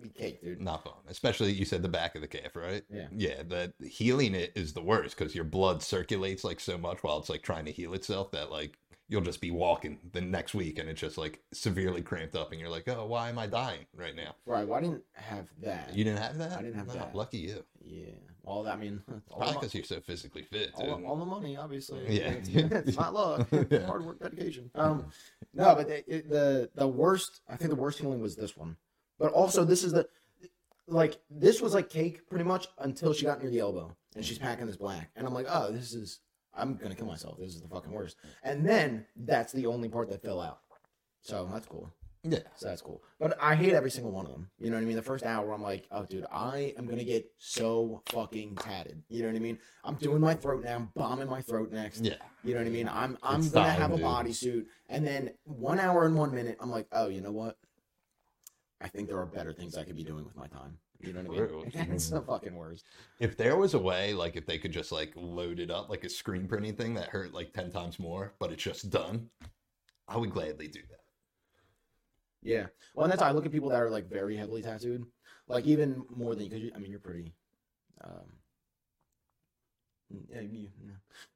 [0.00, 0.60] be cake, dude.
[0.60, 0.94] Not fun.
[1.08, 2.82] Especially you said the back of the calf, right?
[2.90, 3.06] Yeah.
[3.12, 3.42] Yeah.
[3.42, 7.28] The healing it is the worst because your blood circulates like so much while it's
[7.28, 8.78] like trying to heal itself that like
[9.08, 12.60] you'll just be walking the next week and it's just like severely cramped up and
[12.60, 14.34] you're like, oh, why am I dying right now?
[14.46, 14.66] Right.
[14.66, 15.94] Well, I didn't have that.
[15.94, 16.58] You didn't have that?
[16.58, 17.14] I didn't have No, that.
[17.14, 17.64] Lucky you.
[17.84, 18.12] Yeah.
[18.46, 21.56] All that, I mean, all, Probably because you're so physically fit, all, all the money,
[21.56, 22.00] obviously.
[22.08, 22.30] Yeah.
[22.32, 23.46] It's, it's not luck.
[23.70, 23.86] Yeah.
[23.86, 24.70] hard work, dedication.
[24.74, 25.06] Um,
[25.54, 28.76] no, but the, it, the the worst, I think the worst healing was this one.
[29.18, 30.08] But also, this is the
[30.86, 34.38] like this was like cake pretty much until she got near the elbow and she's
[34.38, 36.20] packing this black, and I'm like, oh, this is
[36.54, 37.38] I'm gonna kill myself.
[37.38, 38.16] This is the fucking worst.
[38.42, 40.60] And then that's the only part that fell out.
[41.20, 41.90] So that's cool.
[42.24, 42.38] Yeah.
[42.56, 43.02] So that's cool.
[43.20, 44.48] But I hate every single one of them.
[44.58, 44.96] You know what I mean?
[44.96, 49.02] The first hour, I'm like, oh, dude, I am going to get so fucking tatted.
[49.08, 49.58] You know what I mean?
[49.84, 50.76] I'm doing my throat now.
[50.76, 52.00] I'm bombing my throat next.
[52.00, 52.14] Yeah.
[52.42, 52.88] You know what I mean?
[52.88, 54.64] I'm I'm going to have a bodysuit.
[54.88, 57.58] And then one hour and one minute, I'm like, oh, you know what?
[58.84, 60.76] I think there are better things I could be doing with my time.
[61.00, 61.92] You know what I mean?
[61.94, 62.84] it's the fucking worst.
[63.18, 66.04] If there was a way, like if they could just like load it up like
[66.04, 69.30] a screen printing thing that hurt like 10 times more, but it's just done,
[70.06, 71.00] I would gladly do that.
[72.42, 72.66] Yeah.
[72.94, 75.06] Well, and that's how I look at people that are like very heavily tattooed,
[75.48, 77.32] like even more than you, because I mean you're pretty.
[78.02, 78.36] Um,
[80.28, 80.92] yeah, you, yeah.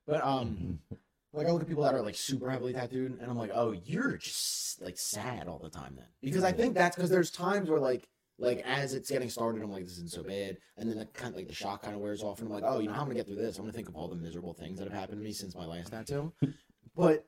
[0.07, 0.81] but um,
[1.33, 3.73] like I look at people that are like super heavily tattooed, and I'm like, oh,
[3.85, 7.69] you're just like sad all the time then, because I think that's because there's times
[7.69, 8.09] where like
[8.39, 11.31] like as it's getting started, I'm like, this isn't so bad, and then the kind
[11.31, 13.01] of like the shock kind of wears off, and I'm like, oh, you know, how
[13.01, 13.59] I'm gonna get through this.
[13.59, 15.67] I'm gonna think of all the miserable things that have happened to me since my
[15.67, 16.33] last tattoo,
[16.97, 17.27] but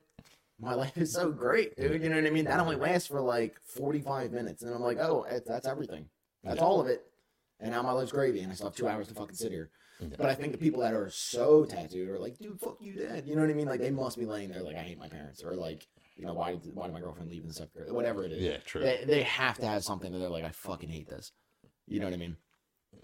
[0.61, 2.03] my life is so great, dude.
[2.03, 2.45] You know what I mean?
[2.45, 4.61] That only lasts for like 45 minutes.
[4.61, 6.05] And I'm like, oh, eh, that's everything.
[6.43, 7.03] That's all of it.
[7.59, 9.71] And now my life's gravy and I still have two hours to fucking sit here.
[10.01, 10.07] Yeah.
[10.17, 13.27] But I think the people that are so tattooed are like, dude, fuck you, dad.
[13.27, 13.67] You know what I mean?
[13.67, 15.43] Like, they must be laying there like, I hate my parents.
[15.43, 17.91] Or like, you know, why did, why did my girlfriend leave seventh grade?
[17.91, 18.41] Whatever it is.
[18.41, 18.81] Yeah, true.
[18.81, 21.31] They, they have to have something that they're like, I fucking hate this.
[21.87, 22.35] You know what I mean?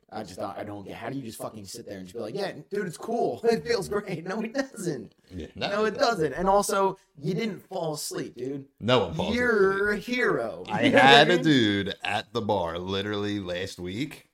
[0.10, 2.16] I just don't, I don't get how do you just fucking sit there and just
[2.16, 3.42] be like, yeah, dude, it's cool.
[3.44, 4.26] It feels great.
[4.26, 5.14] No, it doesn't.
[5.34, 6.34] Yeah, No, it doesn't.
[6.34, 8.66] And also, you didn't fall asleep, dude.
[8.80, 9.36] No one falls.
[9.36, 10.64] You're a hero.
[10.70, 11.44] I You know had a mean?
[11.44, 14.30] dude at the bar literally last week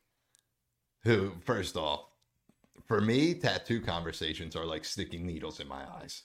[1.03, 2.01] who, first off,
[2.88, 6.24] for me, tattoo conversations are like sticking needles in my eyes.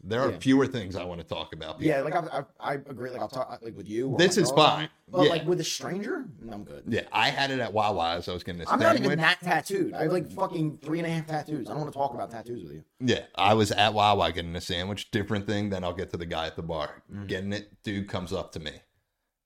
[0.00, 0.38] There are Yeah.
[0.38, 1.80] fewer things I want to talk about.
[1.80, 3.10] Yeah, like I, I, I agree.
[3.10, 4.14] Like I'll talk like with you.
[4.16, 4.88] This is fine.
[5.08, 5.30] But Yeah.
[5.30, 6.84] like with a stranger, I'm good.
[6.86, 8.68] Yeah, I had it at Wawa as I was getting this.
[8.70, 9.94] I'm not even that tattooed.
[9.94, 11.66] I have like fucking three and a half tattoos.
[11.68, 12.84] I don't want to talk about tattoos with you.
[13.00, 15.10] Yeah, I was at Wawa getting a sandwich.
[15.10, 15.70] Different thing.
[15.70, 17.26] Then I'll get to the guy at the bar Mm.
[17.26, 17.82] getting it.
[17.82, 18.80] Dude comes up to me,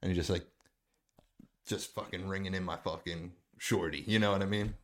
[0.03, 0.45] and he's just like,
[1.67, 4.05] just fucking ringing in my fucking shorty.
[4.07, 4.75] You know what I mean?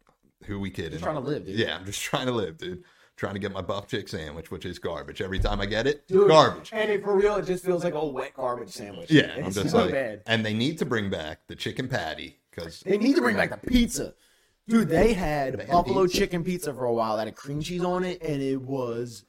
[0.44, 0.86] Who we kidding?
[0.86, 1.56] I'm just trying to live, dude.
[1.58, 2.84] Yeah, I'm just trying to live, dude.
[3.16, 5.20] Trying to get my buff chick sandwich, which is garbage.
[5.20, 6.70] Every time I get it, Dude, garbage.
[6.72, 9.10] And it, for real, it just feels like a wet garbage sandwich.
[9.10, 10.22] Yeah, I'm it's just so like, bad.
[10.26, 13.50] and they need to bring back the chicken patty because They need to bring back
[13.50, 14.14] the pizza.
[14.68, 16.18] Dude, they had They buffalo pizza.
[16.18, 19.24] chicken pizza for a while that had cream cheese on it, and it was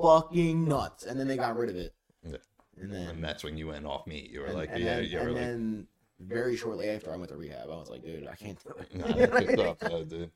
[0.00, 1.04] fucking nuts.
[1.04, 1.94] And then they got rid of it.
[2.24, 2.36] Yeah.
[2.80, 4.30] And then, and that's when you went off meat.
[4.30, 5.86] You were and, like, and yeah, then, you were and like, then
[6.26, 8.94] very shortly after I went to rehab, I was like, dude, I can't do it.
[8.94, 10.30] Nah, that's what's up, though, dude.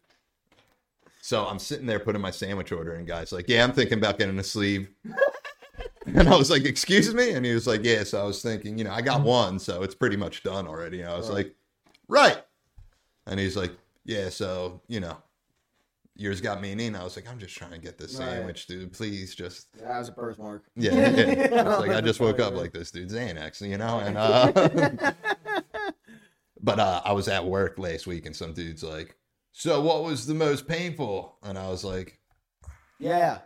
[1.22, 4.16] So I'm sitting there putting my sandwich order, and guy's like, "Yeah, I'm thinking about
[4.18, 4.88] getting a sleeve."
[6.06, 8.78] and I was like, "Excuse me?" And he was like, "Yeah." So I was thinking,
[8.78, 11.00] you know, I got one, so it's pretty much done already.
[11.00, 11.34] And I was Right.
[11.36, 11.54] like,
[12.08, 12.44] "Right."
[13.26, 13.72] And he's like,
[14.04, 15.16] "Yeah, so you know,
[16.14, 18.28] yours got me meaning." I was like, "I'm just trying to get this Right.
[18.28, 18.92] sandwich, dude.
[18.92, 20.62] Please, just That was a birthmark.
[20.76, 21.48] yeah." yeah.
[21.60, 23.08] I was like, "I just woke up like this, dude.
[23.10, 25.12] Xanax, you know." And uh,
[26.62, 29.16] but uh, I was at work last week, and some dude's like,
[29.52, 32.18] "So what was the most painful?" And I was like,
[32.98, 33.38] Yeah.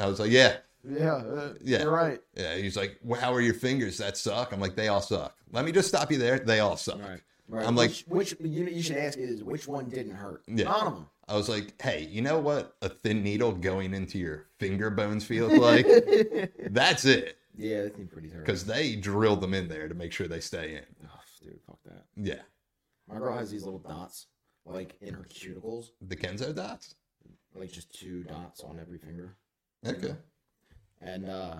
[0.00, 0.56] "I was like, yeah,
[0.88, 1.14] Yeah.
[1.14, 1.82] uh, Yeah.
[1.82, 2.20] You're right.
[2.34, 3.98] yeah." He's like, well, "How are your fingers?
[3.98, 6.38] That suck." I'm like, "They all suck." Let me just stop you there.
[6.38, 7.00] They all suck.
[7.00, 7.20] Right.
[7.48, 7.64] Right.
[7.66, 10.42] I'm like- which, which you, you should ask is which one didn't hurt?
[10.48, 10.64] Yeah.
[10.64, 11.06] None of them.
[11.28, 12.76] I was like, "Hey, you know what?
[12.82, 15.86] A thin needle going into your finger bones feels like.
[16.70, 18.44] That's it." Yeah, that seemed pretty terrible.
[18.44, 20.82] Because they drill them in there to make sure they stay in.
[21.06, 22.04] Oh, dude, fuck that.
[22.16, 22.42] Yeah,
[23.08, 24.26] My girl has these little dots,
[24.64, 26.94] like in her cuticles, the Kenzo dots.
[27.54, 29.36] like just two dots on every finger.
[29.86, 30.14] Okay.
[31.00, 31.56] And uh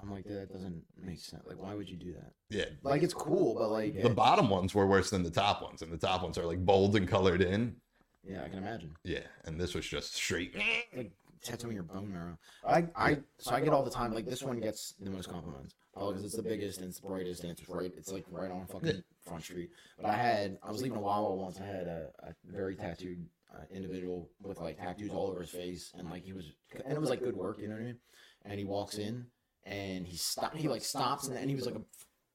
[0.00, 1.44] I'm like, that doesn't make sense.
[1.46, 2.32] Like, why would you do that?
[2.50, 2.64] Yeah.
[2.82, 5.92] Like, it's cool, but like, The bottom ones were worse than the top ones, and
[5.92, 7.76] the top ones are like bold and colored in.
[8.24, 8.96] yeah, I can imagine.
[9.04, 10.56] Yeah, and this was just straight.
[10.96, 11.12] Like
[11.42, 12.38] tattooing your bone marrow.
[12.66, 14.14] I, I, so I get all the time.
[14.14, 17.08] Like this one gets the most compliments, probably because it's the biggest and it's the
[17.08, 17.92] brightest and it's right.
[17.96, 19.70] It's like right on fucking front street.
[20.00, 21.60] But I had, I was leaving a Wawa once.
[21.60, 25.92] I had a, a very tattooed uh, individual with like tattoos all over his face,
[25.98, 26.52] and like he was,
[26.84, 27.58] and it was like good work.
[27.60, 27.98] You know what I mean?
[28.44, 29.26] And he walks in
[29.64, 30.54] and he stop.
[30.54, 31.82] He like stops and, and he was like, a,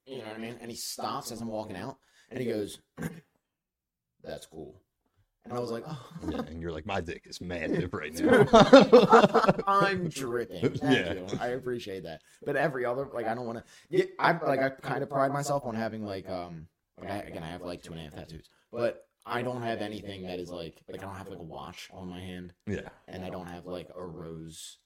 [0.06, 0.56] you know what I mean?
[0.60, 1.96] And he stops as I'm walking out,
[2.30, 2.78] and he goes,
[4.22, 4.80] "That's cool."
[5.44, 8.46] And I was like, "Oh." Yeah, and you're like, my dick is massive right now.
[9.66, 10.60] I'm dripping.
[10.60, 11.14] Thank Yeah.
[11.14, 11.26] you.
[11.40, 12.22] I appreciate that.
[12.44, 13.64] But every other, like, I don't want to.
[13.88, 14.60] Yeah, I like.
[14.60, 16.66] I kind of pride myself on having like, um,
[17.00, 19.80] like I, again, I have like two and a half tattoos, but I don't have
[19.80, 22.88] anything that is like, like I don't have like a watch on my hand, yeah,
[23.06, 24.78] and I don't have like a rose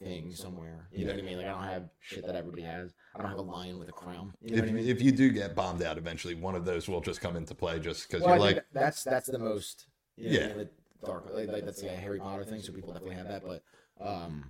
[0.00, 0.88] thing somewhere.
[0.92, 1.36] You know what I mean?
[1.38, 2.94] Like I don't have shit that everybody has.
[3.14, 4.32] I don't have a lion with a crown.
[4.40, 4.88] You know if, I mean?
[4.88, 7.78] if you do get bombed out eventually, one of those will just come into play
[7.80, 9.86] just because Well, you're think like, that's that's the most
[10.18, 10.52] you know, Yeah.
[10.54, 10.68] the
[11.04, 13.42] dark like, like, that's a Harry Potter thing, so people definitely have that.
[13.44, 13.62] But
[14.04, 14.44] um,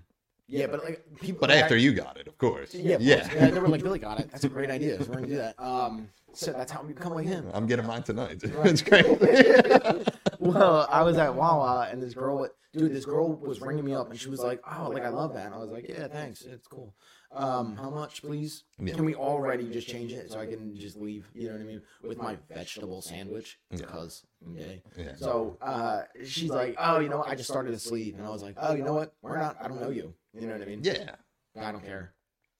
[0.46, 1.40] yeah, but like people.
[1.40, 2.74] but like, after you got it, of course.
[2.74, 3.20] yeah, of yeah.
[3.20, 3.34] course.
[3.34, 4.30] yeah, they were like Billy got it.
[4.30, 5.02] That's a great idea.
[5.02, 5.60] So we're gonna do that.
[5.60, 7.50] Um, so that's how we become like him.
[7.52, 8.42] I'm getting mine tonight.
[8.64, 9.06] It's great.
[10.38, 14.10] well, I was at Wawa and this girl, dude, this girl was ringing me up
[14.10, 16.42] and she was like, "Oh, like I love that." And I was like, "Yeah, thanks.
[16.42, 16.94] It's cool.
[17.30, 18.64] Um, how much, please?
[18.78, 18.94] Yeah.
[18.94, 21.28] Can we already just change it so I can just leave?
[21.34, 21.82] You know what I mean?
[22.02, 23.78] With my vegetable sandwich Yeah.
[23.78, 25.14] because I'm yeah.
[25.14, 27.28] So uh, she's like, "Oh, you know what?
[27.28, 29.14] I just started a sleep, and I was like, "Oh, you know what?
[29.20, 29.56] We're not.
[29.62, 30.14] I don't know you.
[30.32, 30.80] You know what I mean?
[30.82, 31.16] yeah.
[31.60, 32.14] I don't care.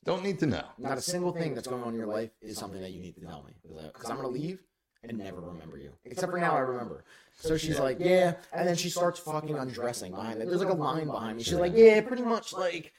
[0.05, 0.65] Don't need to know.
[0.79, 3.15] Not a single thing that's going on in your life is something that you need
[3.17, 4.61] to tell me because I'm gonna leave
[5.03, 5.93] and never remember you.
[6.05, 7.05] Except for now, I remember.
[7.39, 10.49] So she's like, "Yeah," and then she starts fucking undressing behind it.
[10.49, 11.43] There's like a line behind me.
[11.43, 12.93] She's like, "Yeah, pretty much like."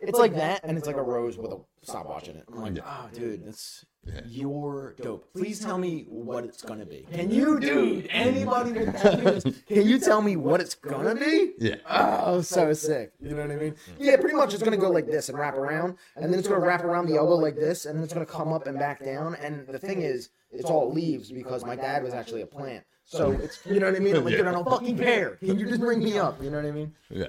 [0.00, 2.44] It's like that, and it's like a rose with a stopwatch in it.
[2.52, 4.20] I'm like, oh, dude, that's Yeah.
[4.26, 5.32] you're dope.
[5.32, 7.06] Please tell me what it's gonna be.
[7.12, 8.06] Can you, dude?
[8.10, 11.54] Anybody with tattoos, can you tell me what it's gonna be?
[11.58, 11.76] Yeah.
[11.88, 13.12] Oh, so sick.
[13.20, 13.74] You know what I mean?
[13.98, 16.60] Yeah, pretty much it's gonna go like this and wrap around, and then it's gonna
[16.64, 19.34] wrap around the elbow like this, and then it's gonna come up and back down.
[19.36, 22.84] And the thing is, it's all leaves because my dad was actually a plant.
[23.04, 24.16] So it's you know what I mean?
[24.16, 24.38] I'm like, Yeah.
[24.38, 25.36] dude, I don't fucking care.
[25.36, 26.42] Can you just bring me up?
[26.42, 26.92] You know what I mean?
[27.10, 27.26] Yeah.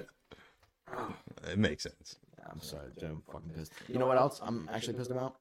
[0.92, 1.12] Ah.
[1.50, 2.16] It makes sense.
[2.50, 3.72] I'm sorry, dude, I'm fucking pissed.
[3.88, 5.36] You know what else I'm actually pissed about?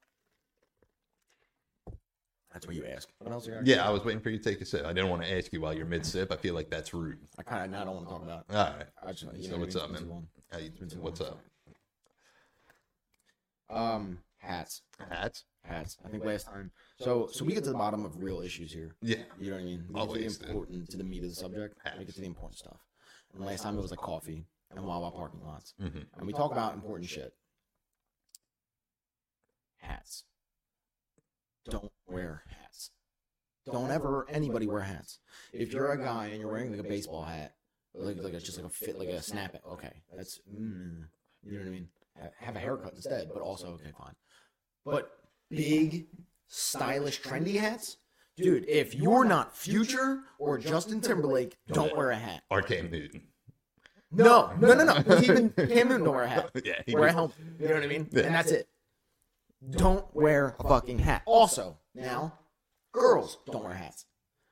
[2.54, 3.08] That's what you ask.
[3.20, 4.86] What else are you Yeah, I was waiting for you to take a sip.
[4.86, 6.32] I didn't want to ask you while you're mid sip.
[6.32, 7.20] I feel like that's rude.
[7.38, 8.46] I kind of now don't want to talk about.
[8.50, 8.56] it.
[8.56, 8.86] All right.
[9.06, 9.90] I just, you So know what what's I up.
[9.92, 10.22] It's been man?
[10.22, 10.42] too.
[10.52, 11.40] How you, been too what's long, up?
[13.70, 15.44] Um, hats, Hats?
[15.66, 15.98] hats.
[16.06, 16.72] I think last time.
[17.00, 18.96] So, so we get to the bottom of real issues here.
[19.02, 19.18] Yeah.
[19.40, 19.86] You know what I mean?
[19.90, 20.40] We Always, get to dude.
[20.40, 21.78] the important to the meat of the subject.
[22.00, 22.78] We get to the important stuff.
[23.36, 24.46] And last time it was like coffee.
[24.72, 25.74] And Wawa parking lots.
[25.80, 26.06] Mhm.
[26.18, 27.34] And we talk about important shit.
[29.78, 30.24] Hats.
[31.66, 32.92] Don't wear hats.
[33.66, 35.20] Don't ever anybody wear hats.
[35.52, 37.56] If you're a guy and you're wearing like a baseball hat,
[37.94, 39.62] like like it's just like a fit, like a snap it.
[39.66, 41.08] Okay, that's mm,
[41.44, 41.90] you know what I mean.
[42.40, 44.16] Have a haircut instead, but also okay, fine.
[44.86, 45.12] But
[45.50, 46.08] big,
[46.48, 47.98] stylish, trendy hats,
[48.38, 48.68] dude.
[48.70, 52.44] If you're not Future or Justin Timberlake, don't wear a hat.
[52.50, 53.28] Or Cam Newton.
[54.12, 55.18] No, no, no, no.
[55.20, 56.52] Even Cam Newton wear a hat.
[56.64, 57.36] Yeah, he Wear a helmet.
[57.60, 58.08] You know what I mean?
[58.12, 58.24] Yeah.
[58.24, 58.70] And that's it.
[59.72, 61.24] Don't wear a fucking hat.
[61.26, 62.34] Also, now,
[62.92, 64.06] girls don't wear hats.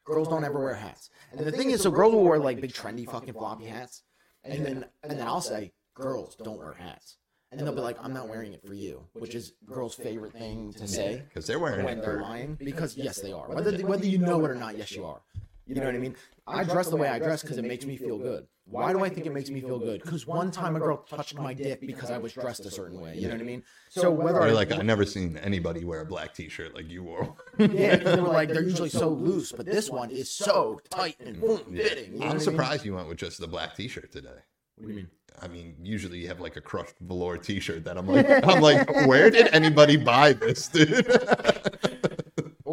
[0.03, 1.09] Girls don't ever wear hats.
[1.31, 4.03] And the thing is, so girls will wear like big trendy fucking floppy hats,
[4.43, 7.17] and then and then I'll say, girls don't wear hats,
[7.51, 10.73] and they'll be like, I'm not wearing it for you, which is girls' favorite thing
[10.73, 14.05] to say because they're wearing when it they're lying because yes they are whether whether
[14.05, 15.21] you know it or not yes you are
[15.67, 16.15] you know what i mean
[16.47, 19.09] i dress the way i dress because it makes me feel good why do i
[19.09, 22.11] think it makes me feel good because one time a girl touched my dick because
[22.11, 24.53] i was dressed a certain way you know what i mean so whether You're I,
[24.53, 27.35] like, I've never seen anybody wear a black T-shirt like you wore.
[27.57, 31.39] yeah they were like they're usually so loose but this one is so tight and
[31.39, 32.43] boom fitting you know I I'm mean?
[32.43, 34.29] surprised you went with just the black T-shirt today.
[34.75, 35.07] what do you mean
[35.41, 38.89] I mean, usually you have like a crushed velour T-shirt that I'm like, I'm like,
[39.05, 41.05] where did anybody buy this, dude?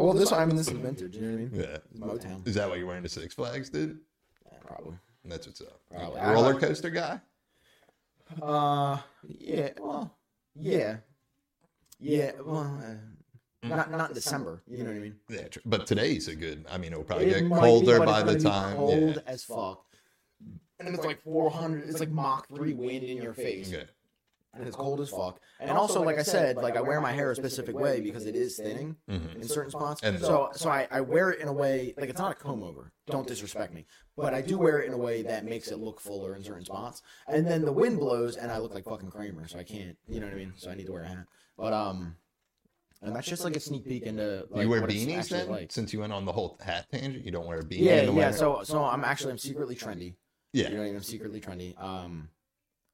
[0.04, 2.46] Well this i mean this is vintage you know what i mean yeah, It's motown
[2.48, 3.98] is that why you're wearing the Six Flags, dude?
[4.50, 4.94] yeah, probably
[5.24, 5.80] That's what's up.
[5.90, 6.20] Probably.
[6.20, 7.20] Roller coaster guy.
[8.40, 8.98] Uh,
[9.28, 9.70] yeah.
[9.78, 10.16] Well,
[10.56, 10.96] yeah,
[12.00, 12.32] yeah.
[12.44, 12.82] Well,
[13.62, 14.62] uh, not not in December.
[14.66, 15.16] You know what I mean?
[15.28, 16.64] Yeah, tr- but today's a good.
[16.70, 18.76] I mean, it'll probably It get might be, colder by the time.
[18.76, 19.22] Cold Yeah.
[19.26, 19.84] as fuck.
[20.80, 21.88] And it's like 400.
[21.88, 23.84] It's like Mach three wind in your face, Yeah.
[24.54, 25.40] And it's cold as fuck.
[25.60, 28.34] And also, like I said, like I wear my hair a specific way because it
[28.36, 29.36] is thinning Mhm.
[29.36, 30.02] in certain spots.
[30.02, 32.62] And so, so I, I wear it in a way like it's not a comb
[32.62, 32.92] over.
[33.06, 33.86] Don't disrespect me,
[34.16, 36.64] but I do wear it in a way that makes it look fuller in certain
[36.64, 37.02] spots.
[37.28, 39.96] And then the wind blows, and I look like fucking Kramer, so I can't.
[40.06, 40.52] You know what I mean?
[40.56, 41.26] So I need to wear a hat.
[41.56, 42.16] But um,
[43.00, 45.38] and that's just like a sneak peek into like you wear what it's beanies actually
[45.40, 45.48] then?
[45.48, 45.72] like.
[45.72, 47.80] Since you went on the whole hat tangent, you don't wear a beanie.
[47.80, 48.18] Yeah, in the yeah.
[48.26, 48.38] winter?
[48.38, 50.14] So, so I'm actually I'm secretly trendy.
[50.52, 50.68] yeah.
[50.68, 50.96] You know what I mean?
[50.96, 51.82] I'm secretly trendy.
[51.82, 52.28] Um,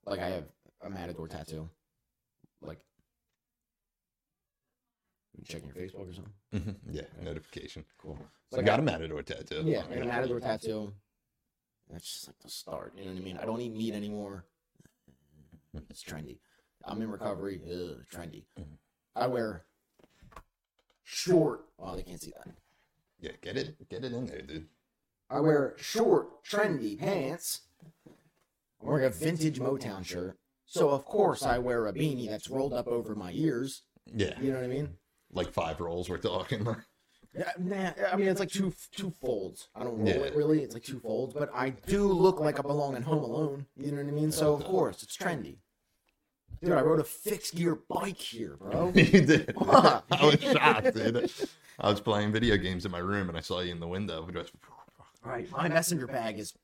[0.07, 0.45] like I have
[0.83, 1.69] a matador tattoo.
[2.63, 2.79] Like,
[5.37, 6.33] you checking your Facebook or something?
[6.55, 6.77] Mhm.
[6.91, 7.85] yeah, notification.
[7.99, 8.19] Cool.
[8.53, 9.63] So I got a matador tattoo.
[9.65, 10.93] Yeah, I got a matador tattoo.
[11.91, 12.95] That's just like the start.
[12.97, 13.39] You know what I mean?
[13.39, 14.45] I don't eat meat anymore.
[15.91, 16.39] It's trendy.
[16.85, 17.61] I'm in recovery.
[17.65, 18.45] Ugh, trendy.
[19.15, 19.65] I wear
[21.03, 21.67] short.
[21.79, 22.55] Oh, they can't see that.
[23.21, 24.69] Yeah, get it, get it in there, dude.
[25.31, 27.63] I wear short, trendy pants.
[28.81, 30.38] I'm wearing a vintage Motown shirt.
[30.71, 33.83] So of course I wear a beanie that's rolled up over my ears.
[34.15, 34.91] Yeah, You know what I mean?
[35.33, 36.67] like five rolls we're talking.
[37.37, 39.69] Yeah, Nah, I mean it's like two two folds.
[39.75, 40.15] I don't roll Yeah.
[40.17, 40.63] it really.
[40.63, 43.67] It's like two folds, but I do look like I belong in Home Alone.
[43.77, 44.31] You know what I mean?
[44.31, 45.57] So of course it's trendy.
[46.63, 48.89] Dude, I rode a fixed gear bike here, bro.
[48.95, 49.55] you did.
[49.61, 51.31] I was shocked, dude.
[51.79, 54.29] I was playing video games in my room and I saw you in the window.
[54.33, 54.53] Just-
[55.25, 55.51] Right.
[55.51, 56.55] My messenger bag is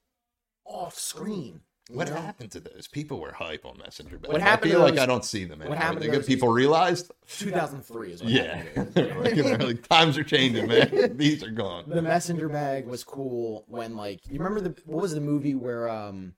[0.64, 1.60] off screen.
[1.90, 2.14] You What know?
[2.14, 2.88] happened to those?
[2.88, 4.18] People were hype on Messenger.
[4.18, 5.76] But What I happened feel to like those- I don't see them anymore.
[5.76, 7.10] What happened to those- people realized.
[7.28, 8.94] 2003 is what Yeah, happened.
[8.94, 9.32] to.
[9.36, 11.16] You know, like, times are changing, man.
[11.16, 11.84] These are gone.
[11.88, 15.88] the messenger bag was cool when like you remember the what was the movie where
[15.88, 16.34] um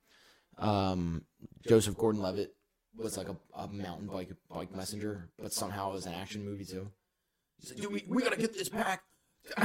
[0.58, 1.24] um
[1.68, 2.54] Joseph Gordon-Levitt
[2.96, 6.64] was like a, a mountain bike bike messenger, but somehow it was an action movie
[6.64, 6.90] too.
[7.60, 9.02] He's like, dude, we, we gotta get this pack.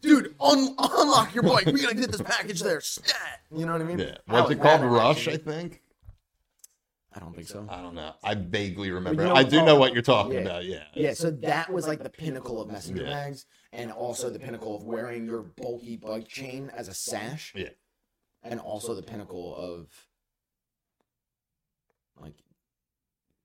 [0.00, 1.66] dude, un- unlock your bike.
[1.66, 2.80] We gotta get this package there.
[2.80, 3.40] Stat.
[3.54, 3.98] You know what I mean?
[3.98, 4.16] Yeah.
[4.26, 4.82] What's it called?
[4.82, 5.82] Rush, I think.
[7.14, 7.66] I don't think so.
[7.68, 8.12] I don't know.
[8.22, 9.24] I vaguely remember.
[9.24, 10.40] know- I do know what you're talking yeah.
[10.40, 10.64] about.
[10.66, 10.84] Yeah.
[10.94, 13.10] Yeah, so that was like the pinnacle of messenger Yeah.
[13.10, 17.52] bags, and also the pinnacle of wearing your bulky bike chain as a sash.
[17.56, 17.70] Yeah.
[18.44, 19.88] and also the pinnacle of
[22.20, 22.34] like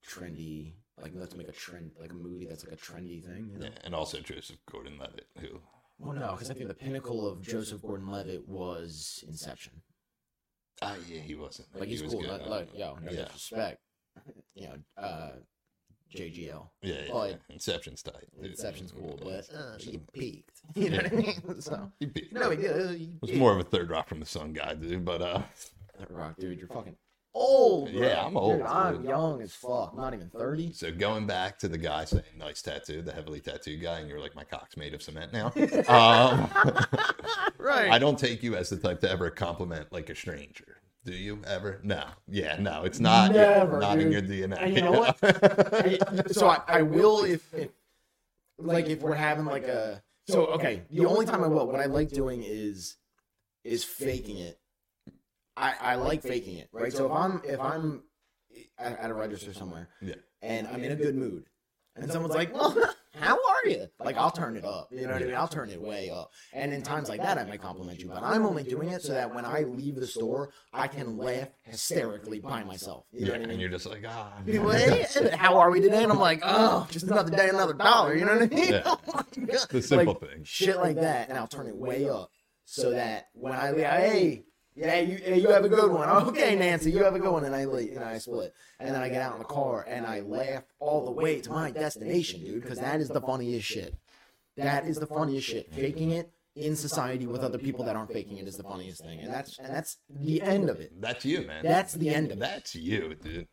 [0.08, 3.50] trendy, like let's make a trend, like a movie that's like a trendy thing.
[3.52, 3.66] You know?
[3.66, 5.60] Yeah, and also Joseph Gordon-Levitt, who
[6.00, 9.74] Well, no, because I think the pinnacle of Joseph Gordon-Levitt was Inception.
[10.82, 12.22] ah yeah he wasn't Like he's he was cool.
[12.24, 12.32] good.
[12.32, 13.26] Like, like, yo, no Yeah.
[13.26, 13.80] disrespect.
[14.56, 15.32] You know, uh,
[16.14, 16.70] JGL.
[16.84, 17.36] yeah, yeah, but- yeah.
[17.50, 18.28] Inception's tight.
[18.42, 20.62] Inception's cool, but uh, he peaked.
[20.76, 21.56] You know what I mean?
[21.62, 22.34] So he peaked.
[22.34, 23.00] no he did.
[23.00, 25.06] He was more of a third rock from the sun guy, dude.
[25.06, 25.42] But uh,
[26.10, 26.96] Rock, dude, you're fucking
[27.34, 27.92] old.
[27.92, 28.02] bro.
[28.02, 29.06] Yeah, I'm old, Dude, I'm dude.
[29.06, 29.92] young as fuck.
[29.94, 30.72] I'm not even thirty.
[30.74, 34.20] so going back to the guy saying nice tattoo, the heavily tattooed guy, and you're
[34.20, 35.48] like, my cock's made of cement now.
[35.88, 36.50] um,
[37.58, 37.90] Right.
[37.92, 40.78] I don't take you as the type to ever compliment like a stranger.
[41.06, 41.80] Do you ever?
[41.84, 42.04] No.
[42.28, 43.32] Yeah, no, it's not.
[43.32, 44.58] Never, not in your DNA.
[44.62, 46.32] And you know what?
[46.34, 47.70] so I, I will if, if
[48.58, 51.86] like if we're having like a so okay the only time I will what I
[51.86, 52.98] like doing is
[53.64, 54.60] is faking it
[55.56, 56.92] I, I like faking it, right?
[56.92, 58.04] So if I'm if I'm
[58.78, 60.16] at, at a register somewhere, Yeah.
[60.42, 61.46] and I'm in a good mood,
[61.96, 62.76] and someone's like, "Well,
[63.16, 65.36] how are you?" Like I'll turn it up, you know what I mean?
[65.36, 66.32] I'll turn it way up.
[66.54, 69.14] And in times like that, I might compliment you, but I'm only doing it so
[69.14, 73.06] that when I leave the store, I can laugh hysterically by myself.
[73.14, 74.34] You know Yeah, what I and you're just like, ah.
[74.46, 75.06] People, "Hey,
[75.38, 76.04] how are we today?
[76.04, 78.14] And I'm like, oh, just another day, another dollar.
[78.16, 78.74] You know what I mean?
[78.74, 78.96] Yeah.
[79.08, 79.22] Oh.
[79.70, 80.48] The simple Like, things.
[80.48, 82.30] Shit like that, and I'll turn it way up
[82.66, 84.44] so that when I leave, hey,
[84.76, 86.10] yeah, you, hey, you have a good one.
[86.10, 89.02] Okay, Nancy, you have a good one, and I leave, and I split, and then
[89.02, 91.72] I get out in the oh, car and I laugh all the way to my
[91.72, 93.96] destination, dude, because that is the funniest shit.
[94.58, 95.74] That is the funniest shit.
[95.74, 99.20] Faking it in society with other people that aren't faking it is the funniest thing,
[99.20, 101.00] and that's and that's the end of it.
[101.00, 101.64] That's you, man.
[101.64, 102.40] That's the end of it.
[102.40, 103.48] That's you, dude.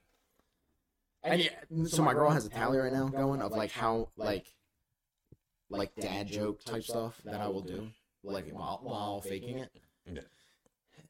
[1.22, 1.50] And yeah,
[1.86, 4.46] so my girl has a tally right now going of like how like
[5.68, 7.88] like dad joke type stuff that I will do
[8.22, 9.70] like while while faking it.
[10.06, 10.22] Yeah.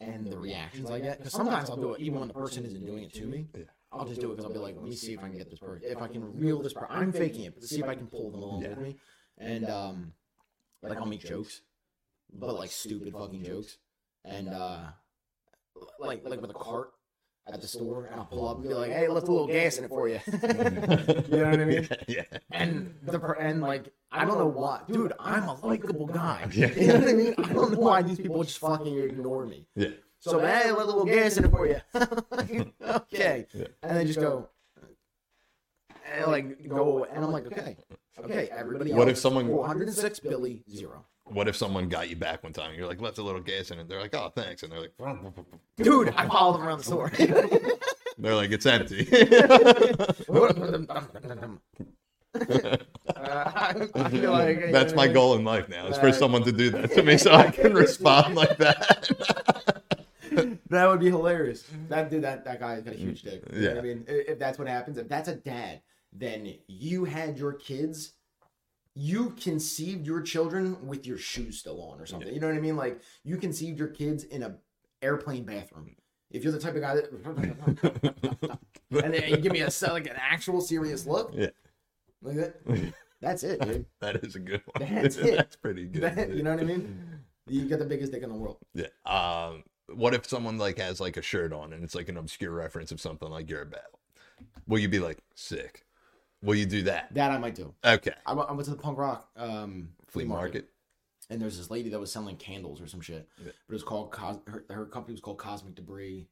[0.01, 2.87] And the reactions I get because sometimes I'll do it even when the person isn't
[2.87, 3.49] doing it to me.
[3.55, 3.65] Yeah.
[3.93, 5.51] I'll just do it because I'll be like, let me see if I can get
[5.51, 5.83] this person.
[5.85, 8.31] If I can reel this person, I'm faking it, but see if I can pull
[8.31, 8.69] them along Yeah.
[8.71, 8.97] with me.
[9.39, 10.13] And um,
[10.83, 11.63] like I'll make jokes,
[12.33, 13.79] but like stupid fucking jokes.
[14.25, 14.79] And uh,
[15.99, 16.93] like like with a cart
[17.47, 19.79] at the store, and I'll pull up and be like, hey, let's a little gas
[19.79, 20.21] in it for you.
[20.33, 20.39] you
[21.39, 21.89] know what I mean?
[22.09, 22.23] Yeah.
[22.51, 25.13] And the and like I don't know why, dude.
[25.19, 26.49] I'm a likable guy.
[26.53, 26.73] Yeah.
[26.75, 27.35] You know what I mean?
[27.39, 29.67] I don't know why these people just fucking ignore me.
[29.77, 29.89] Yeah.
[30.19, 31.81] So man, hey, let a little gas in it for you.
[32.83, 33.47] okay.
[33.55, 33.67] Yeah.
[33.83, 34.49] And they just go,
[36.13, 37.77] and like go, and I'm like, okay,
[38.25, 38.49] okay.
[38.53, 38.93] Everybody.
[38.93, 41.05] What else, if someone- 406 Billy zero.
[41.31, 42.75] What if someone got you back one time?
[42.75, 43.89] You're like, left a little gas in it.
[43.89, 44.63] They're like, oh, thanks.
[44.63, 44.93] And they're like,
[45.77, 47.11] Dude, I followed them around the store.
[48.19, 49.05] they're like, it's empty.
[54.11, 55.87] Feel like That's my goal in life now.
[55.87, 59.11] Is for someone to do that to me so I can respond like that.
[60.71, 61.65] That would be hilarious.
[61.89, 63.43] That dude, that that guy got a huge dick.
[63.53, 63.79] You know Yeah.
[63.79, 65.81] I mean, if that's what happens, if that's a dad,
[66.13, 68.13] then you had your kids,
[68.95, 72.33] you conceived your children with your shoes still on or something.
[72.33, 72.77] You know what I mean?
[72.77, 74.57] Like you conceived your kids in a
[75.03, 75.95] airplane bathroom.
[76.31, 78.59] If you're the type of guy that,
[79.05, 81.49] and then you give me a like an actual serious look, Yeah.
[82.23, 82.93] like that.
[83.21, 83.87] That's it, dude.
[84.01, 84.95] that is a good one.
[84.95, 85.37] That's it.
[85.37, 86.03] That's pretty good.
[86.03, 87.05] That- you know what I mean?
[87.47, 88.59] You got the biggest dick in the world.
[88.75, 88.87] Yeah.
[89.05, 92.53] Um, what if someone like has like a shirt on and it's like an obscure
[92.53, 93.81] reference of something like you're about?
[94.69, 95.85] Will you be like sick?
[96.43, 97.13] Will you do that?
[97.15, 97.75] That I might do.
[97.85, 98.13] Okay.
[98.27, 100.69] I went, I went to the punk rock um, Flea market.
[101.29, 103.29] and there's this lady that was selling candles or some shit.
[103.39, 103.53] Yeah.
[103.69, 106.29] But it was called Cos- her, her company was called Cosmic Debris.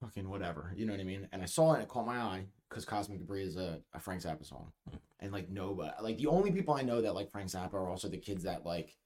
[0.00, 1.28] Fucking whatever, you know what I mean?
[1.32, 4.00] And I saw it and it caught my eye because Cosmic Debris is a, a
[4.00, 4.96] Frank Zappa song, Hmm.
[5.20, 8.08] and like nobody, like the only people I know that like Frank Zappa are also
[8.08, 8.96] the kids that like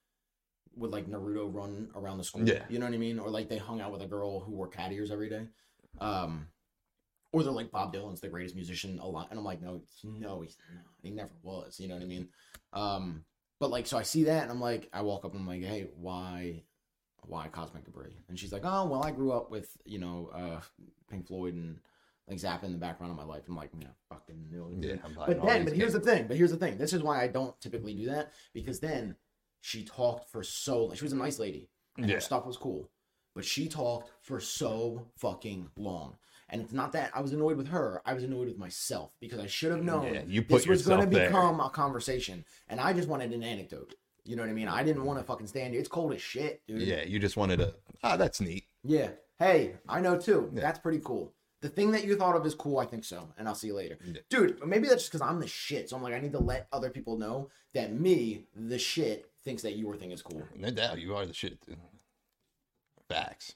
[0.75, 2.49] would like Naruto run around the school.
[2.49, 2.63] Yeah.
[2.71, 3.19] you know what I mean?
[3.19, 5.49] Or like they hung out with a girl who wore cat ears every day.
[6.01, 6.47] Um,
[7.37, 10.57] or they're like Bob Dylan's the greatest musician alive, and I'm like, no, no, he's
[10.75, 10.85] not.
[11.03, 11.79] He never was.
[11.79, 12.29] You know what I mean?
[12.73, 13.25] Um,
[13.61, 15.63] but like, so I see that, and I'm like, I walk up and I'm like,
[15.63, 16.63] hey, why,
[17.27, 18.17] why Cosmic Debris?
[18.29, 20.61] And she's like, oh, well, I grew up with you know, uh,
[21.11, 21.79] Pink Floyd and
[22.29, 23.43] like Zappa in the background of my life.
[23.49, 24.71] I'm like, yeah, fucking no.
[24.81, 24.97] Yeah.
[25.05, 26.27] I'm But then, but here's the thing.
[26.27, 26.79] But here's the thing.
[26.79, 29.15] This is why I don't typically do that because then
[29.61, 30.87] she talked for so.
[30.87, 30.97] long.
[30.97, 32.15] She was a nice lady, and Yeah.
[32.17, 32.91] her stuff was cool,
[33.35, 36.17] but she talked for so fucking long.
[36.49, 38.01] And it's not that I was annoyed with her.
[38.07, 40.87] I was annoyed with myself because I should have known Yeah, you put this was
[40.87, 43.95] going to become a conversation, and I just wanted an anecdote.
[44.25, 44.69] You know what I mean?
[44.69, 45.81] I didn't want to fucking stand here.
[45.81, 46.83] It's cold as shit, dude.
[46.83, 47.05] Yeah.
[47.05, 47.75] You just wanted to.
[48.03, 48.65] Ah, that's neat.
[48.85, 49.11] Yeah.
[49.39, 50.51] Hey, I know too.
[50.55, 50.61] Yeah.
[50.63, 51.33] That's pretty cool.
[51.63, 52.79] The thing that you thought of is cool.
[52.79, 54.21] I think so, and I'll see you later, Yeah.
[54.31, 54.65] dude.
[54.65, 55.89] Maybe that's just because I'm the shit.
[55.91, 59.63] So I'm like, I need to let other people know that me, the shit, thinks
[59.63, 60.43] that your thing is cool.
[60.55, 61.61] No doubt, you are the shit.
[61.67, 61.77] Dude.
[63.09, 63.55] Facts.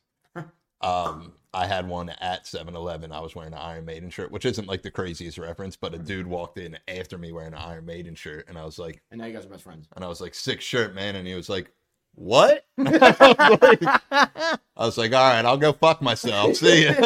[0.80, 3.10] um, I had one at 7-Eleven.
[3.12, 5.98] I was wearing an Iron Maiden shirt, which isn't like the craziest reference, but a
[5.98, 9.20] dude walked in after me wearing an Iron Maiden shirt, and I was like, And
[9.20, 9.88] now you guys are best friends.
[9.96, 11.72] and I was like, sick shirt, man, and he was like,
[12.14, 12.64] what?
[12.78, 16.56] I, was like, I was like, all right, I'll go fuck myself.
[16.56, 16.94] See ya.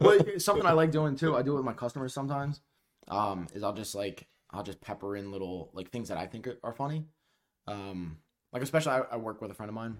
[0.00, 1.36] well, something I like doing too.
[1.36, 2.60] I do it with my customers sometimes.
[3.08, 6.46] Um, is I'll just like I'll just pepper in little like things that I think
[6.46, 7.04] are, are funny.
[7.66, 8.18] Um,
[8.52, 9.98] like especially I, I work with a friend of mine,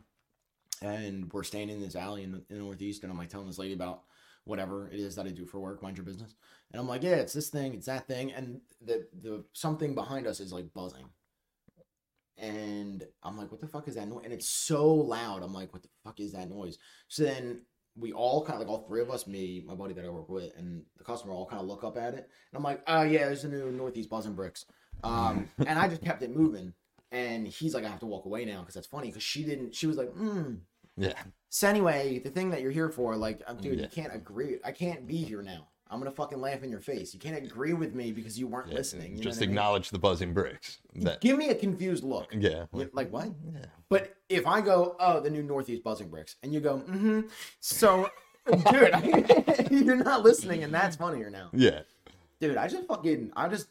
[0.83, 3.47] and we're standing in this alley in the, in the Northeast, and I'm like telling
[3.47, 4.03] this lady about
[4.45, 6.35] whatever it is that I do for work, mind your business.
[6.73, 10.27] And I'm like, yeah, it's this thing, it's that thing, and the the something behind
[10.27, 11.07] us is like buzzing.
[12.37, 14.25] And I'm like, what the fuck is that noise?
[14.25, 15.43] And it's so loud.
[15.43, 16.79] I'm like, what the fuck is that noise?
[17.09, 17.63] So then
[17.97, 20.29] we all kind of like all three of us, me, my buddy that I work
[20.29, 22.31] with, and the customer all kind of look up at it.
[22.51, 24.67] And I'm like, oh yeah, there's a new Northeast buzzing bricks.
[25.03, 26.75] Um, and I just kept it moving.
[27.13, 29.09] And he's like, I have to walk away now because that's funny.
[29.09, 29.75] Because she didn't.
[29.75, 30.59] She was like, mm,
[30.97, 31.15] Yeah.
[31.49, 33.83] So anyway, the thing that you're here for, like, dude, Yeah.
[33.85, 34.59] you can't agree.
[34.65, 35.69] I can't be here now.
[35.91, 37.15] I'm gonna fucking laugh in your face.
[37.15, 38.75] You can't agree with me because you weren't yeah.
[38.75, 39.17] listening.
[39.17, 39.49] You Just know what I mean?
[39.51, 40.81] acknowledge the buzzing bricks.
[40.97, 42.35] That Give me a confused look.
[42.39, 42.67] yeah.
[42.75, 43.31] You- Like what?
[43.55, 43.65] Yeah.
[43.89, 47.21] But if I go, oh, the new Northeast buzzing bricks, and you go, mm-hmm.
[47.61, 48.11] So,
[48.47, 51.81] dude, you're not listening, and that's funnier now, Yeah.
[52.39, 52.59] dude.
[52.59, 53.69] I just fucking, I just,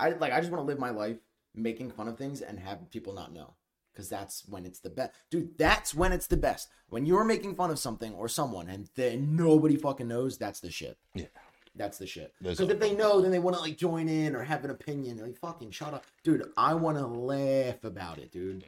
[0.00, 1.18] I like, I just want to live my life
[1.54, 3.54] making fun of things and have people not know,
[3.92, 5.56] because that's when it's the best, dude.
[5.58, 6.68] That's when it's the best.
[6.88, 10.70] When you're making fun of something or someone, and then nobody fucking knows, that's the
[10.70, 10.98] shit.
[11.14, 11.26] Yeah.
[11.74, 12.34] That's the shit.
[12.42, 15.16] Because if they know, then they want to like join in or have an opinion.
[15.16, 16.42] They're like, fucking shut up, dude.
[16.56, 18.66] I want to laugh about it, dude.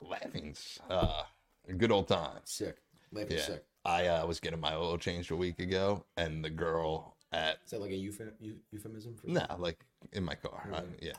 [0.00, 1.22] Laughing's uh,
[1.68, 2.38] a good old time.
[2.44, 2.78] Sick.
[3.12, 3.42] Laughing Yeah.
[3.42, 3.64] sick.
[3.84, 7.70] I uh, was getting my oil changed a week ago, and the girl at Is
[7.70, 9.78] that like a euph- eu- euphemism for no, like
[10.12, 10.68] in my car.
[10.72, 11.12] I- yeah.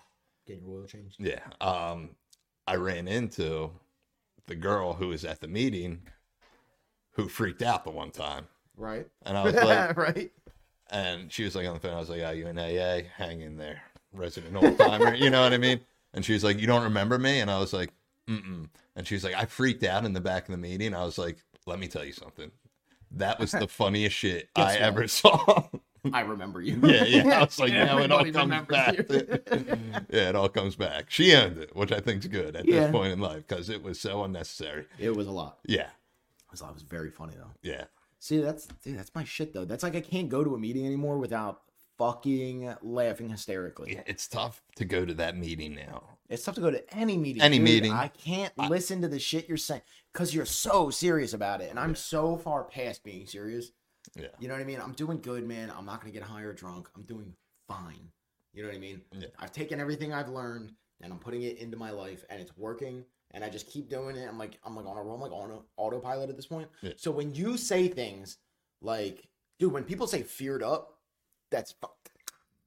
[0.51, 1.17] Getting your oil changed?
[1.19, 1.39] Yeah.
[1.59, 2.11] Um,
[2.67, 3.71] I ran into
[4.47, 6.01] the girl who was at the meeting
[7.11, 8.47] who freaked out the one time.
[8.77, 9.07] Right.
[9.25, 10.31] And I was like, right.
[10.89, 13.01] and she was like on the phone, I was like, oh, you in AA?
[13.15, 13.81] Hang in there.
[14.13, 15.13] Resident old timer.
[15.13, 15.79] you know what I mean?
[16.13, 17.39] And she was like, you don't remember me?
[17.39, 17.91] And I was like,
[18.29, 18.67] mm-mm.
[18.95, 20.93] And she was like, I freaked out in the back of the meeting.
[20.93, 22.51] I was like, let me tell you something.
[23.11, 24.81] That was the funniest shit Guess I what?
[24.81, 25.63] ever saw.
[26.13, 26.79] I remember you.
[26.83, 27.39] yeah, yeah.
[27.39, 28.95] I was like, now it all comes back.
[30.09, 31.09] yeah, it all comes back.
[31.09, 32.81] She owned it, which I think's good at Yeah.
[32.81, 34.85] this point in life because it was so unnecessary.
[34.99, 35.59] it was a lot.
[35.65, 37.51] Yeah, It was, it was very funny though.
[37.61, 37.85] yeah,
[38.19, 39.65] See, that's dude, that's my shit though.
[39.65, 41.61] That's like I can't go to a meeting anymore without
[41.97, 43.93] fucking laughing hysterically.
[43.93, 44.03] yeah.
[44.07, 46.03] It's tough to go to that meeting now.
[46.29, 47.41] It's tough to go to any meeting.
[47.41, 47.65] Any dude.
[47.65, 47.91] meeting.
[47.91, 49.81] I can't listen to the shit you're saying
[50.13, 53.71] because you're so serious about it, and I'm so far past being serious.
[54.15, 54.79] Yeah, You know what I mean?
[54.81, 55.71] I'm doing good, man.
[55.77, 56.89] I'm not gonna get high or drunk.
[56.95, 57.33] I'm doing
[57.67, 58.09] fine.
[58.53, 59.01] You know what I mean?
[59.13, 59.27] Yeah.
[59.39, 63.03] I've taken everything I've learned and I'm putting it into my life, and it's working.
[63.33, 64.27] And I just keep doing it.
[64.27, 66.67] I'm like, I'm like on a roll, I'm like on autopilot at this point.
[66.81, 66.91] Yeah.
[66.97, 68.37] So when you say things
[68.81, 69.27] like,
[69.57, 70.97] dude, when people say feared up,
[71.49, 71.87] that's fu-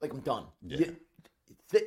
[0.01, 0.45] like I'm done.
[0.63, 0.79] Yeah.
[0.79, 0.97] You,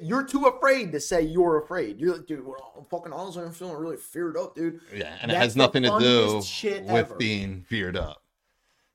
[0.01, 1.99] you're too afraid to say you're afraid.
[1.99, 4.79] You're like, dude, well, I'm fucking honestly, I'm feeling really feared up, dude.
[4.95, 7.15] yeah, and it has nothing to do with ever.
[7.15, 8.21] being feared up.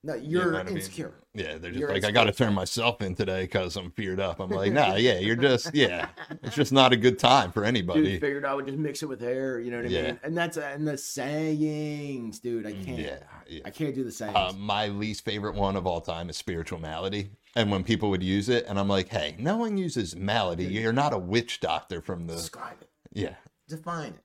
[0.05, 0.76] No, You you're know what I mean?
[0.78, 1.14] insecure.
[1.32, 4.18] Yeah, they're just You're like, I got to turn myself in today because I'm feared
[4.18, 4.40] up.
[4.40, 6.09] I'm like, nah, yeah, you're just, yeah,
[6.42, 8.03] it's just not a good time for anybody.
[8.03, 9.61] Dude, figured I would just mix it with hair.
[9.61, 10.03] You know what I Yeah.
[10.03, 10.20] mean?
[10.24, 12.66] And that's and the sayings, dude.
[12.66, 12.98] I can't.
[12.98, 13.61] Yeah, yeah.
[13.64, 14.34] I can't do the sayings.
[14.36, 17.30] Uh, my least favorite one of all time is spiritual malady.
[17.55, 20.64] And when people would use it, and I'm like, hey, no one uses malady.
[20.64, 22.88] You're not a witch doctor from the, Describe it.
[23.12, 23.34] yeah,
[23.68, 24.24] Define it.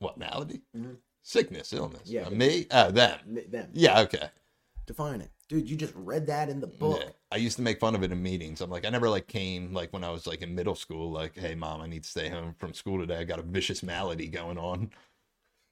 [0.00, 0.62] what malady?
[0.76, 0.94] Mm-hmm.
[1.22, 2.02] Sickness, illness.
[2.04, 2.26] Yeah.
[2.26, 2.66] Uh, me?
[2.70, 3.18] Uh, them.
[3.48, 3.70] Them.
[3.72, 4.28] Yeah, okay.
[4.86, 5.68] Define it, dude.
[5.68, 7.00] You just read that in the book.
[7.02, 7.10] Yeah.
[7.32, 8.60] I used to make fun of it in meetings.
[8.60, 11.36] I'm like, I never like came like when I was like in middle school, like,
[11.36, 13.16] hey mom, I need to stay home from school today.
[13.16, 14.90] I got a vicious malady going on.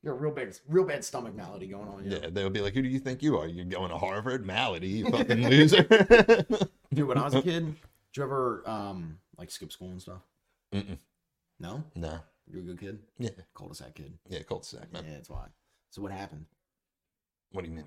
[0.03, 2.05] You're a real bad, real bad stomach malady going on.
[2.05, 2.31] Yeah, Yeah.
[2.31, 3.47] they would be like, who do you think you are?
[3.47, 4.47] You're going to Harvard?
[4.47, 5.83] Malady, you fucking loser.
[6.95, 7.77] Dude, when I was a kid, did
[8.17, 10.23] you ever um like skip school and stuff?
[10.75, 10.97] Mm-mm.
[11.61, 12.19] No, no.
[12.51, 12.99] you're a good kid.
[13.19, 13.29] Yeah.
[13.55, 14.15] Cul-de-sac kid.
[14.29, 15.05] Yeah, cul-de-sac, man.
[15.07, 15.49] Yeah, that's why.
[15.91, 16.47] So what happened?
[17.53, 17.85] What do you mean?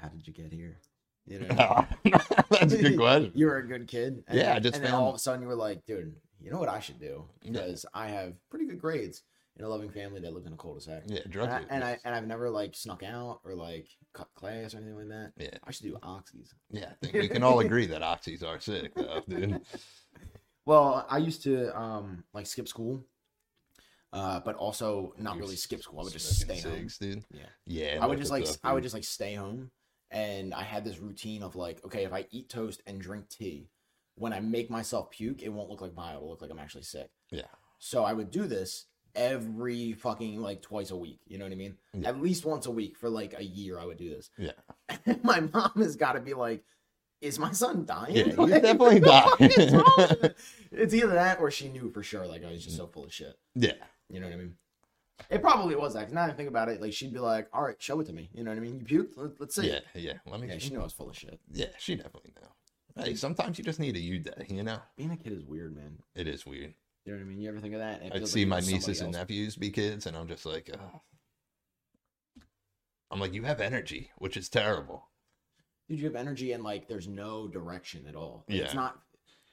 [0.00, 0.78] How did you get here?
[1.26, 1.86] You know.
[2.50, 3.32] That's a good question.
[3.34, 4.24] you were a good kid.
[4.28, 6.50] And Yeah, I just and then all of a sudden you were like, dude, you
[6.50, 7.24] know what I should do?
[7.42, 7.52] Yeah.
[7.52, 9.22] Because I have pretty good grades
[9.58, 11.04] in a loving family that lived in a cul-de-sac.
[11.06, 14.28] Yeah, drug And I, and I and I've never like snuck out or like cut
[14.34, 15.32] class or anything like that.
[15.38, 16.50] Yeah, I should do oxys.
[16.70, 16.90] yeah.
[17.02, 19.60] I think we can all agree that oxys are sick, though, dude.
[20.66, 23.04] Well, I used to um like skip school,
[24.12, 26.00] uh, but also not You're really skip school.
[26.00, 26.88] I would just stay home.
[27.00, 27.24] dude.
[27.32, 27.46] Yeah.
[27.66, 29.70] Yeah, I would just like I would just like stay home,
[30.16, 33.68] and I had this routine of like, okay, if I eat toast and drink tea,
[34.14, 36.16] when I make myself puke, it won't look like bile.
[36.16, 37.10] It'll look like I'm actually sick.
[37.30, 37.42] Yeah.
[37.78, 41.20] So I would do this every fucking like twice a week.
[41.26, 41.76] You know what I mean?
[41.92, 42.08] Yeah.
[42.08, 43.78] At least once a week for like a year.
[43.78, 44.30] I would do this.
[44.38, 45.16] Yeah.
[45.22, 46.64] my mom has got to be like,
[47.20, 49.36] "Is my son dying?" Yeah, he's Like, definitely dying.
[50.72, 52.26] it's either that or she knew for sure.
[52.26, 52.86] Like oh, I was just mm-hmm.
[52.86, 53.38] so full of shit.
[53.54, 53.72] Yeah,
[54.08, 54.54] You know what I mean?
[55.30, 56.04] It probably was that.
[56.04, 58.06] 'cause Now that I think about it, like she'd be like, "All right, show it
[58.06, 58.84] to me." You know what I mean?
[58.86, 59.16] You puked.
[59.16, 59.68] Let, let's see.
[59.68, 60.18] yeah, yeah.
[60.26, 60.48] Let me.
[60.48, 61.40] Yeah, she knew I was full of shit.
[61.52, 63.02] Yeah, she definitely knew.
[63.02, 64.78] Hey, sometimes you just need a you day, you know?
[64.96, 65.98] Being a kid is weird, man.
[66.14, 66.72] It is weird.
[67.04, 67.40] You know what I mean?
[67.40, 68.02] You ever think of that?
[68.10, 71.02] I'd see like my nieces and nephews be kids, and I'm just like, oh.
[73.10, 75.08] I'm like, you have energy, which is terrible.
[75.88, 78.44] Dude, you have energy and like there's no direction at all.
[78.48, 78.64] Like, Yeah.
[78.64, 78.98] It's not.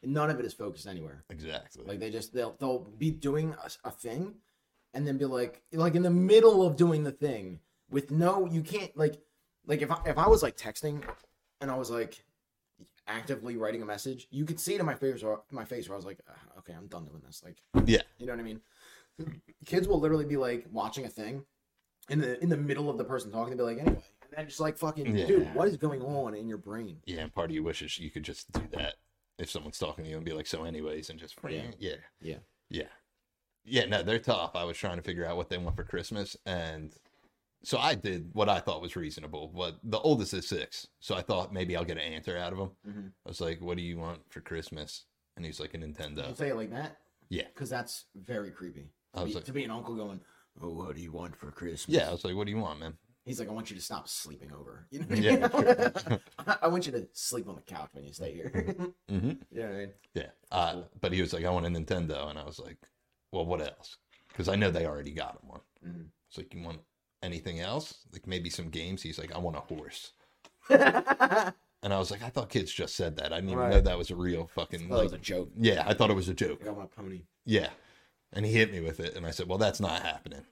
[0.02, 1.24] None of it is focused anywhere.
[1.30, 1.86] Exactly.
[1.86, 4.36] Like they just they'll they'll be doing a, a thing,
[4.94, 8.62] and then be like like in the middle of doing the thing with no you
[8.62, 9.22] can't like
[9.66, 11.04] like if I if I was like texting,
[11.62, 12.24] and I was like
[13.08, 15.96] actively writing a message, you could see it in my face or my face where
[15.96, 17.44] I was like, "Ah, okay, I'm done doing this.
[17.44, 18.02] Like Yeah.
[18.18, 18.62] you know what I mean.
[19.66, 21.46] Kids will literally be like watching a thing,
[22.10, 24.48] in the in the middle of the person talking, to be like, anyway, and then
[24.48, 25.28] just like fucking, Yeah.
[25.28, 26.98] dude, what is going on in your brain?
[27.06, 28.96] Yeah, and part of you wishes you could just do that
[29.38, 31.72] if someone's talking to you and be like, so anyways, and just Yeah.
[31.78, 31.96] yeah.
[32.22, 32.38] Yeah.
[32.70, 32.88] Yeah.
[33.66, 34.52] Yeah, no, they're tough.
[34.56, 36.94] I was trying to figure out what they want for Christmas and
[37.66, 39.48] so I did what I thought was reasonable.
[39.56, 42.60] But the oldest is six, so I thought maybe I'll get an answer out of
[42.60, 42.72] him.
[42.86, 43.12] Mhm.
[43.26, 45.06] I was like, "What do you want for Christmas?"
[45.38, 46.98] And he's like, "A Nintendo." you say it like that?
[47.30, 47.48] Yeah.
[47.48, 48.90] because that's very creepy.
[49.14, 50.20] I To was be, like- to be an uncle going,
[50.62, 51.88] oh, what do you want for Christmas?
[51.98, 53.82] Yeah, I was like, "What do you want, man?" He's like, I want you to
[53.82, 54.86] stop sleeping over.
[54.92, 56.10] You know what I Yeah.
[56.10, 56.20] mean?
[56.62, 58.52] I want you to sleep on the couch when you stay here.
[59.10, 59.30] Mm-hmm.
[59.52, 59.94] you know I mean?
[60.14, 60.32] Yeah.
[60.52, 62.78] Uh, but he was like, "I want a Nintendo," and I was like,
[63.34, 63.98] "Well, what else?"
[64.30, 65.62] Because I know they already got him one.
[65.86, 66.06] Mhm.
[66.30, 66.80] It's like, "You want
[67.22, 68.06] anything else?
[68.14, 70.14] Like maybe some games?" He's like, "I want a horse."
[71.86, 73.34] And I was like, I thought kids just said that.
[73.34, 73.72] I didn't even Right.
[73.72, 75.04] know that was a real fucking That like.
[75.04, 75.50] was a joke.
[75.60, 76.66] yeah, I thought it was a joke.
[76.66, 77.24] I want a pony.
[77.44, 77.72] Yeah,
[78.32, 80.46] and he hit me with it, and I said, "Well, that's not happening."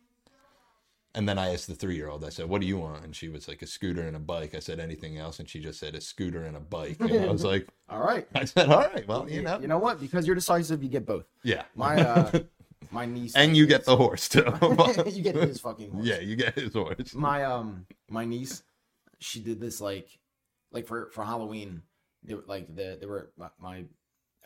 [1.15, 2.25] And then I asked the three-year-old.
[2.25, 4.53] I said, "What do you want?" And she was like, "A scooter and a bike."
[4.55, 7.31] I said, "Anything else?" And she just said, "A scooter and a bike." And I
[7.31, 8.27] was like, All right.
[8.35, 10.01] "I said, all right, well, you know, You know what?
[10.01, 11.27] Because you're decisive, you get both.
[11.43, 12.39] yeah." My uh,
[12.89, 14.43] my niece and you get the horse too.
[15.07, 16.05] you get his fucking horse.
[16.07, 17.13] yeah, you get his horse.
[17.13, 18.63] My um my niece,
[19.19, 20.19] she did this like
[20.71, 21.83] like for for Halloween.
[22.23, 23.85] They, were- like the they were my, my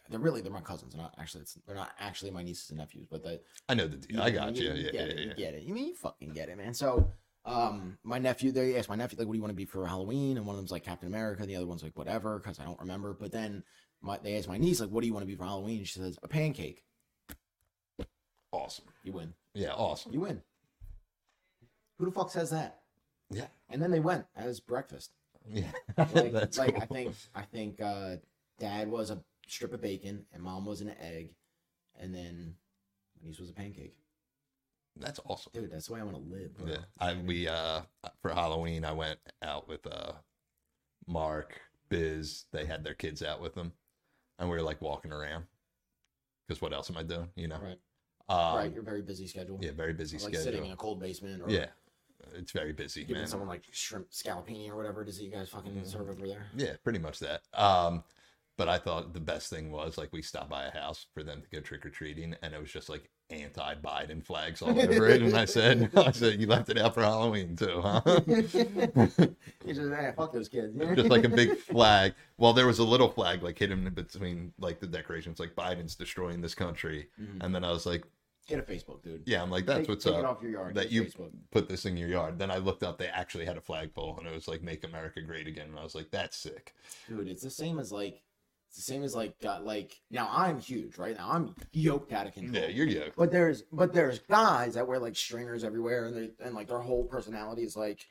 [0.10, 0.94] they're really they're my cousins.
[0.94, 3.88] They're not actually it's, they're not actually my nieces and nephews, but they I know
[3.88, 4.22] the deal.
[4.22, 4.72] I got you.
[4.72, 5.64] Yeah, get yeah, it, you get it.
[5.64, 6.74] You mean you fucking get it, man.
[6.74, 7.10] So,
[7.46, 9.86] um, my nephew, they asked my nephew like, "What do you want to be for
[9.88, 12.60] Halloween?" And one of them's like Captain America, and the other one's like whatever because
[12.60, 13.14] I don't remember.
[13.20, 13.64] But then
[14.02, 15.88] my, they asked my niece like, "What do you want to be for Halloween?" And
[15.88, 16.84] she says, "A pancake."
[18.56, 18.86] Awesome.
[19.04, 19.34] You win.
[19.54, 20.14] Yeah, awesome.
[20.14, 20.42] You win.
[21.98, 22.80] Who the fuck says that?
[23.32, 25.12] Yeah, And then they went as breakfast.
[25.50, 25.72] yeah.
[25.98, 26.84] Like, That's like cool.
[26.84, 28.16] I think I think uh,
[28.60, 31.30] dad was a strip of bacon and mom was an egg,
[32.00, 32.56] and then
[33.22, 33.96] my niece was a pancake.
[34.98, 35.52] That's awesome.
[35.54, 36.58] Dude, that's the way I want to live.
[36.58, 36.68] Bro.
[36.68, 37.82] Yeah, I we uh
[38.22, 40.14] for Halloween I went out with uh
[41.08, 42.46] Mark, Biz.
[42.52, 43.74] They had their kids out with them,
[44.40, 45.46] and we were like walking around.
[46.48, 47.30] Because what else am I doing?
[47.36, 47.60] You know.
[47.62, 47.80] Right.
[48.28, 49.60] Um, right, you're very busy schedule.
[49.62, 50.42] Yeah, very busy like schedule.
[50.44, 51.68] sitting in a cold basement or Yeah,
[52.34, 53.28] it's very busy, giving man.
[53.28, 55.86] someone like shrimp scallopini or whatever it is that you guys fucking Mhm.
[55.88, 56.48] serve over there.
[56.56, 57.44] Yeah, pretty much that.
[57.54, 58.04] Um,
[58.58, 61.42] but I thought the best thing was like we stopped by a house for them
[61.42, 65.22] to go trick or treating, and it was just like anti-Biden flags all over it.
[65.22, 68.02] And I said, I said, you left it out for Halloween too, huh?
[68.28, 68.42] You
[69.74, 70.76] just, eh, fuck those kids.
[70.96, 72.14] just like a big flag.
[72.38, 75.96] Well, there was a little flag like hidden in between like the decorations, like Biden's
[75.96, 77.08] destroying this country.
[77.20, 77.44] Mhm.
[77.44, 78.04] And then I was like,
[78.48, 79.24] Get a Facebook, dude.
[79.26, 80.20] yeah, I'm like, that's take, what's take up.
[80.20, 80.76] It off your yard.
[80.76, 81.32] that you Facebook.
[81.50, 82.38] put this in your yard.
[82.38, 85.20] Then I looked up, they actually had a flagpole, and it was like "Make America
[85.24, 86.76] Great Again," and I was like, "That's sick."
[87.10, 87.28] dude.
[87.28, 88.22] It's the same as like,
[88.76, 90.00] the same as like, got like.
[90.12, 91.16] Now I'm huge, right?
[91.18, 92.62] Now I'm yoked out of control.
[92.64, 93.16] Yeah, you're yoked.
[93.18, 96.80] But there's but there's guys that wear like stringers everywhere, and they and like their
[96.80, 98.06] whole personality is like,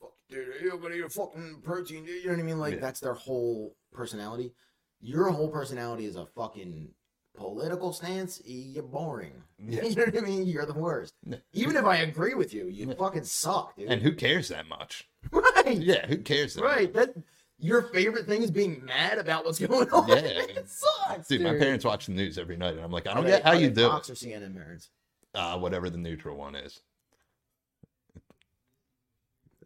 [0.00, 2.04] "Fuck, dude, you're gonna eat a fucking protein.
[2.04, 2.58] dude," You know what I mean?
[2.58, 2.80] Like Yeah.
[2.80, 4.52] that's their whole personality.
[5.00, 6.88] Your whole personality is a fucking
[7.36, 8.40] political stance.
[8.44, 9.32] You're boring.
[9.60, 9.82] Yeah.
[9.82, 10.46] you know what I mean?
[10.46, 11.14] You're the worst.
[11.52, 12.94] Even if I agree with you, you Yeah.
[12.94, 13.88] fucking suck, dude.
[13.90, 15.08] And who cares that much?
[15.32, 16.92] right, Yeah, who cares that right.
[16.94, 17.14] That
[17.58, 20.08] your favorite thing is being mad about what's going on.
[20.08, 20.14] Yeah.
[20.24, 21.46] it sucks, Dude, dude.
[21.52, 23.52] my parents watch the news every night, and I'm like, I don't they- get how
[23.52, 24.12] you do Fox it.
[24.12, 24.90] or CNN parents.
[25.34, 26.80] Uh, whatever the neutral one is.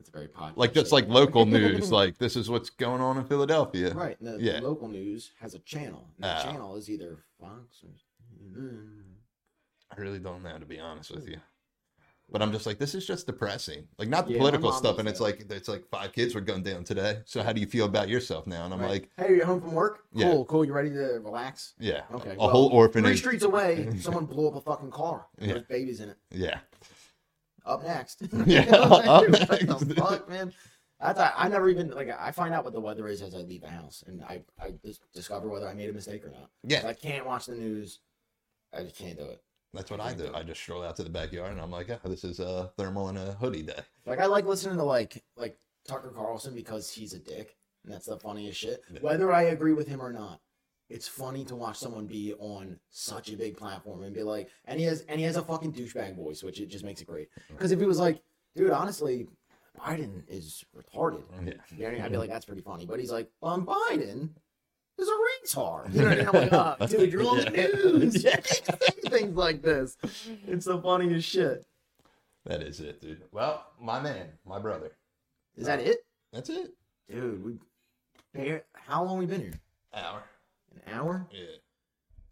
[0.01, 0.55] It's very popular.
[0.57, 1.93] Like that's like local news.
[1.93, 3.95] Like this is what's going on in Philadelphia.
[3.95, 4.17] Right.
[4.21, 4.59] The, Yeah.
[4.61, 6.09] the local news has a channel.
[6.17, 6.51] And that Ah.
[6.51, 7.91] channel is either Fox or.
[9.97, 11.37] I really don't know to be honest with you.
[12.33, 13.87] But I'm just like, this is just depressing.
[13.99, 15.25] Like not the Yeah, political stuff, and it's that.
[15.25, 17.19] like it's like five kids were gunned down today.
[17.27, 18.65] So how do you feel about yourself now?
[18.65, 18.91] And I'm Right.
[18.91, 20.05] like, hey, you're home from work?
[20.15, 20.31] Yeah.
[20.31, 20.65] Cool, cool.
[20.65, 21.75] You ready to relax?
[21.79, 22.33] yeah, Okay.
[22.33, 25.27] a well, whole Three streets away, someone blew up a fucking car.
[25.39, 25.49] Yeah.
[25.55, 26.17] There's babies in it.
[26.31, 26.61] Yeah,
[27.67, 28.23] Up next.
[28.47, 29.89] Yeah, up dude, What next.
[29.89, 30.53] the fuck, man?
[31.01, 33.39] That's I, I never even like I find out what the weather is as I
[33.39, 36.49] leave the house, and I I just discover whether I made a mistake or not.
[36.63, 36.87] yeah.
[36.87, 37.99] I can't watch the news.
[38.73, 39.43] I just can't do it.
[39.75, 40.31] That's what I do.
[40.35, 43.09] I just stroll out to the backyard, and I'm like, oh, this is a thermal
[43.09, 43.81] and a hoodie day.
[44.07, 45.57] Like I like listening to like like
[45.89, 48.83] Tucker Carlson because he's a dick, and that's the funniest shit.
[48.93, 49.01] Yeah.
[49.01, 50.41] Whether I agree with him or not,
[50.91, 54.79] it's funny to watch someone be on such a big platform and be like, and
[54.79, 57.31] he has and he has a fucking douchebag voice, which it just makes it great.
[57.31, 57.55] Mm-hmm.
[57.55, 58.21] Because if he was like,
[58.55, 59.27] dude, honestly,
[59.81, 61.23] Biden is retarded,
[61.79, 61.91] Yeah.
[61.93, 62.05] you know?
[62.05, 62.85] I'd be like, that's pretty funny.
[62.85, 64.29] But he's like, well, Biden
[65.03, 65.93] is a retard.
[65.95, 66.29] You know what I mean?
[66.29, 67.67] I'm like, oh, dude, you're on the Yeah.
[67.67, 68.25] news.
[68.25, 68.37] Yeah.
[69.11, 69.97] Things like this.
[70.05, 70.53] Mm-hmm.
[70.53, 71.67] It's the funniest shit.
[72.47, 73.23] That is it, dude.
[73.31, 74.93] Well, my man, my brother.
[75.57, 75.99] Is that uh, it?
[76.33, 76.73] That's it.
[77.11, 77.59] Dude, we
[78.33, 79.61] Hey, how long we been here?
[79.95, 80.23] Hour.
[80.75, 81.27] An hour?
[81.31, 81.45] Yeah.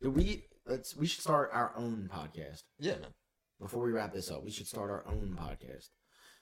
[0.00, 2.62] Do we let's we should start our own podcast.
[2.78, 3.12] Yeah, man.
[3.60, 5.90] Before we wrap this up, we should start our own podcast.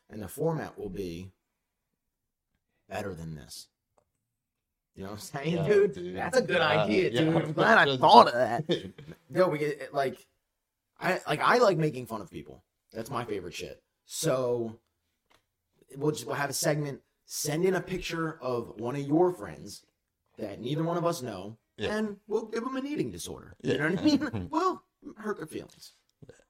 [0.09, 1.33] and the format will be
[2.89, 3.66] better than this.
[4.99, 5.92] You know what I'm saying, Yeah, dude?
[5.92, 6.16] dude.
[6.16, 7.20] That's a good Yeah, idea, yeah.
[7.20, 7.36] dude.
[7.36, 8.64] I'm glad I thought of that.
[9.30, 10.26] No, we get like,
[10.99, 12.64] I like I like making fun of people.
[12.92, 13.80] That's my favorite shit.
[14.07, 14.76] So
[15.96, 17.01] we'll just we'll have a segment.
[17.26, 19.84] Send in a picture of one of your friends
[20.36, 21.96] that neither one of us know, Yeah.
[21.96, 23.55] and we'll give them an eating disorder.
[23.62, 23.74] Yeah.
[23.74, 24.49] You know what I mean?
[24.51, 24.82] we'll
[25.18, 25.92] hurt their feelings.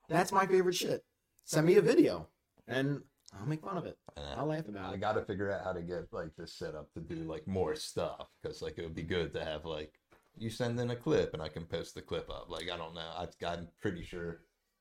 [0.09, 1.05] That's my favorite shit.
[1.45, 2.29] Send me a video,
[2.67, 3.03] and
[3.39, 3.99] I'll make fun of it.
[4.37, 5.01] I'll laugh about I it.
[5.01, 7.75] got to figure out how to get like this set up to do like more
[7.77, 9.93] stuff because like it would be good to have like
[10.37, 12.49] you send in a clip and I can post the clip up.
[12.49, 14.41] Like I don't know, I've I'm pretty sure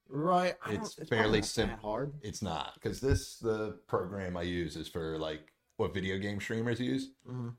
[0.09, 0.55] Right?
[0.65, 2.13] I It's fairly probably not sim- that hard.
[2.21, 6.79] it's not because this the program I use is for like what video game streamers
[6.79, 7.11] use.
[7.29, 7.53] Mhm.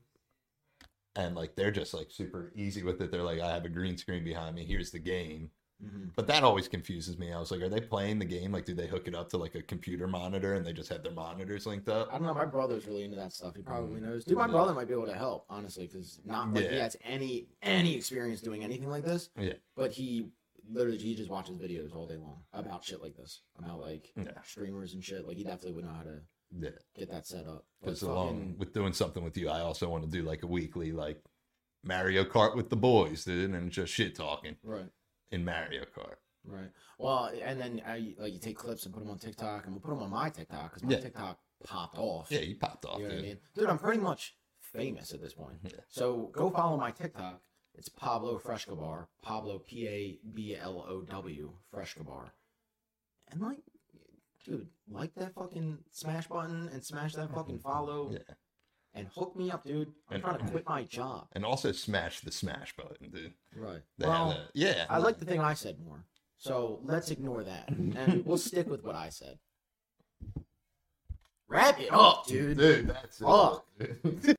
[1.15, 3.11] And like they're just like super easy with it.
[3.11, 4.65] They're like, I have a green screen behind me.
[4.65, 5.51] Here's the game.
[5.83, 6.11] Mhm.
[6.15, 7.31] But that always confuses me.
[7.31, 8.51] I was like, are they playing the game?
[8.51, 11.03] Like, do they hook it up to like a computer monitor and they just have
[11.03, 12.09] their monitors linked up?
[12.09, 12.33] I don't know.
[12.33, 13.55] My brother's really into that stuff.
[13.55, 14.25] He probably knows.
[14.25, 14.51] Dude, my Yeah.
[14.51, 18.41] brother might be able to help, honestly, because not like he has any any experience
[18.41, 19.29] doing anything like this.
[19.39, 19.53] Yeah.
[19.75, 20.29] But he
[20.69, 24.41] literally he just watches videos all day long about shit like this, about like Yeah.
[24.43, 25.25] streamers and shit.
[25.25, 26.21] Like he definitely would know how to
[26.59, 26.69] Yeah.
[26.95, 27.65] get that set up.
[27.79, 30.43] But Because along fucking- with doing something with you, I also want to do like
[30.43, 31.23] a weekly like
[31.83, 34.89] Mario Kart with the boys, dude, and just shit talking right,
[35.31, 36.15] in Mario Kart.
[36.45, 36.69] right.
[36.97, 39.81] Well, and then I like you take clips and put them on TikTok, and we'll
[39.81, 40.99] put them on my TikTok because my Yeah.
[41.01, 42.31] TikTok popped off.
[42.31, 43.25] Yeah, you popped off, You know what I dude.
[43.29, 43.39] mean?
[43.55, 45.57] Dude, I'm pretty much famous at this point.
[45.63, 45.71] Yeah.
[45.89, 47.41] So go follow my TikTok.
[47.75, 49.07] It's Pablo Frescobar.
[49.21, 52.33] Pablo P A B L O W Frescobar.
[53.31, 53.59] And like,
[54.43, 58.19] dude, like that fucking smash button and smash that fucking follow Yeah.
[58.93, 59.93] And hook me up, dude.
[60.09, 61.27] I'm And- trying to quit my job.
[61.33, 63.33] And also smash the smash button, dude.
[63.55, 63.81] Right.
[63.97, 64.37] Well, have.
[64.37, 64.85] Uh, yeah.
[64.89, 66.03] I like the thing I said more.
[66.37, 67.69] So let's ignore that.
[67.69, 69.39] And we'll stick with what I said.
[71.47, 72.57] Wrap it up, dude.
[72.57, 73.25] Dude, that's it.
[73.25, 73.65] Fuck.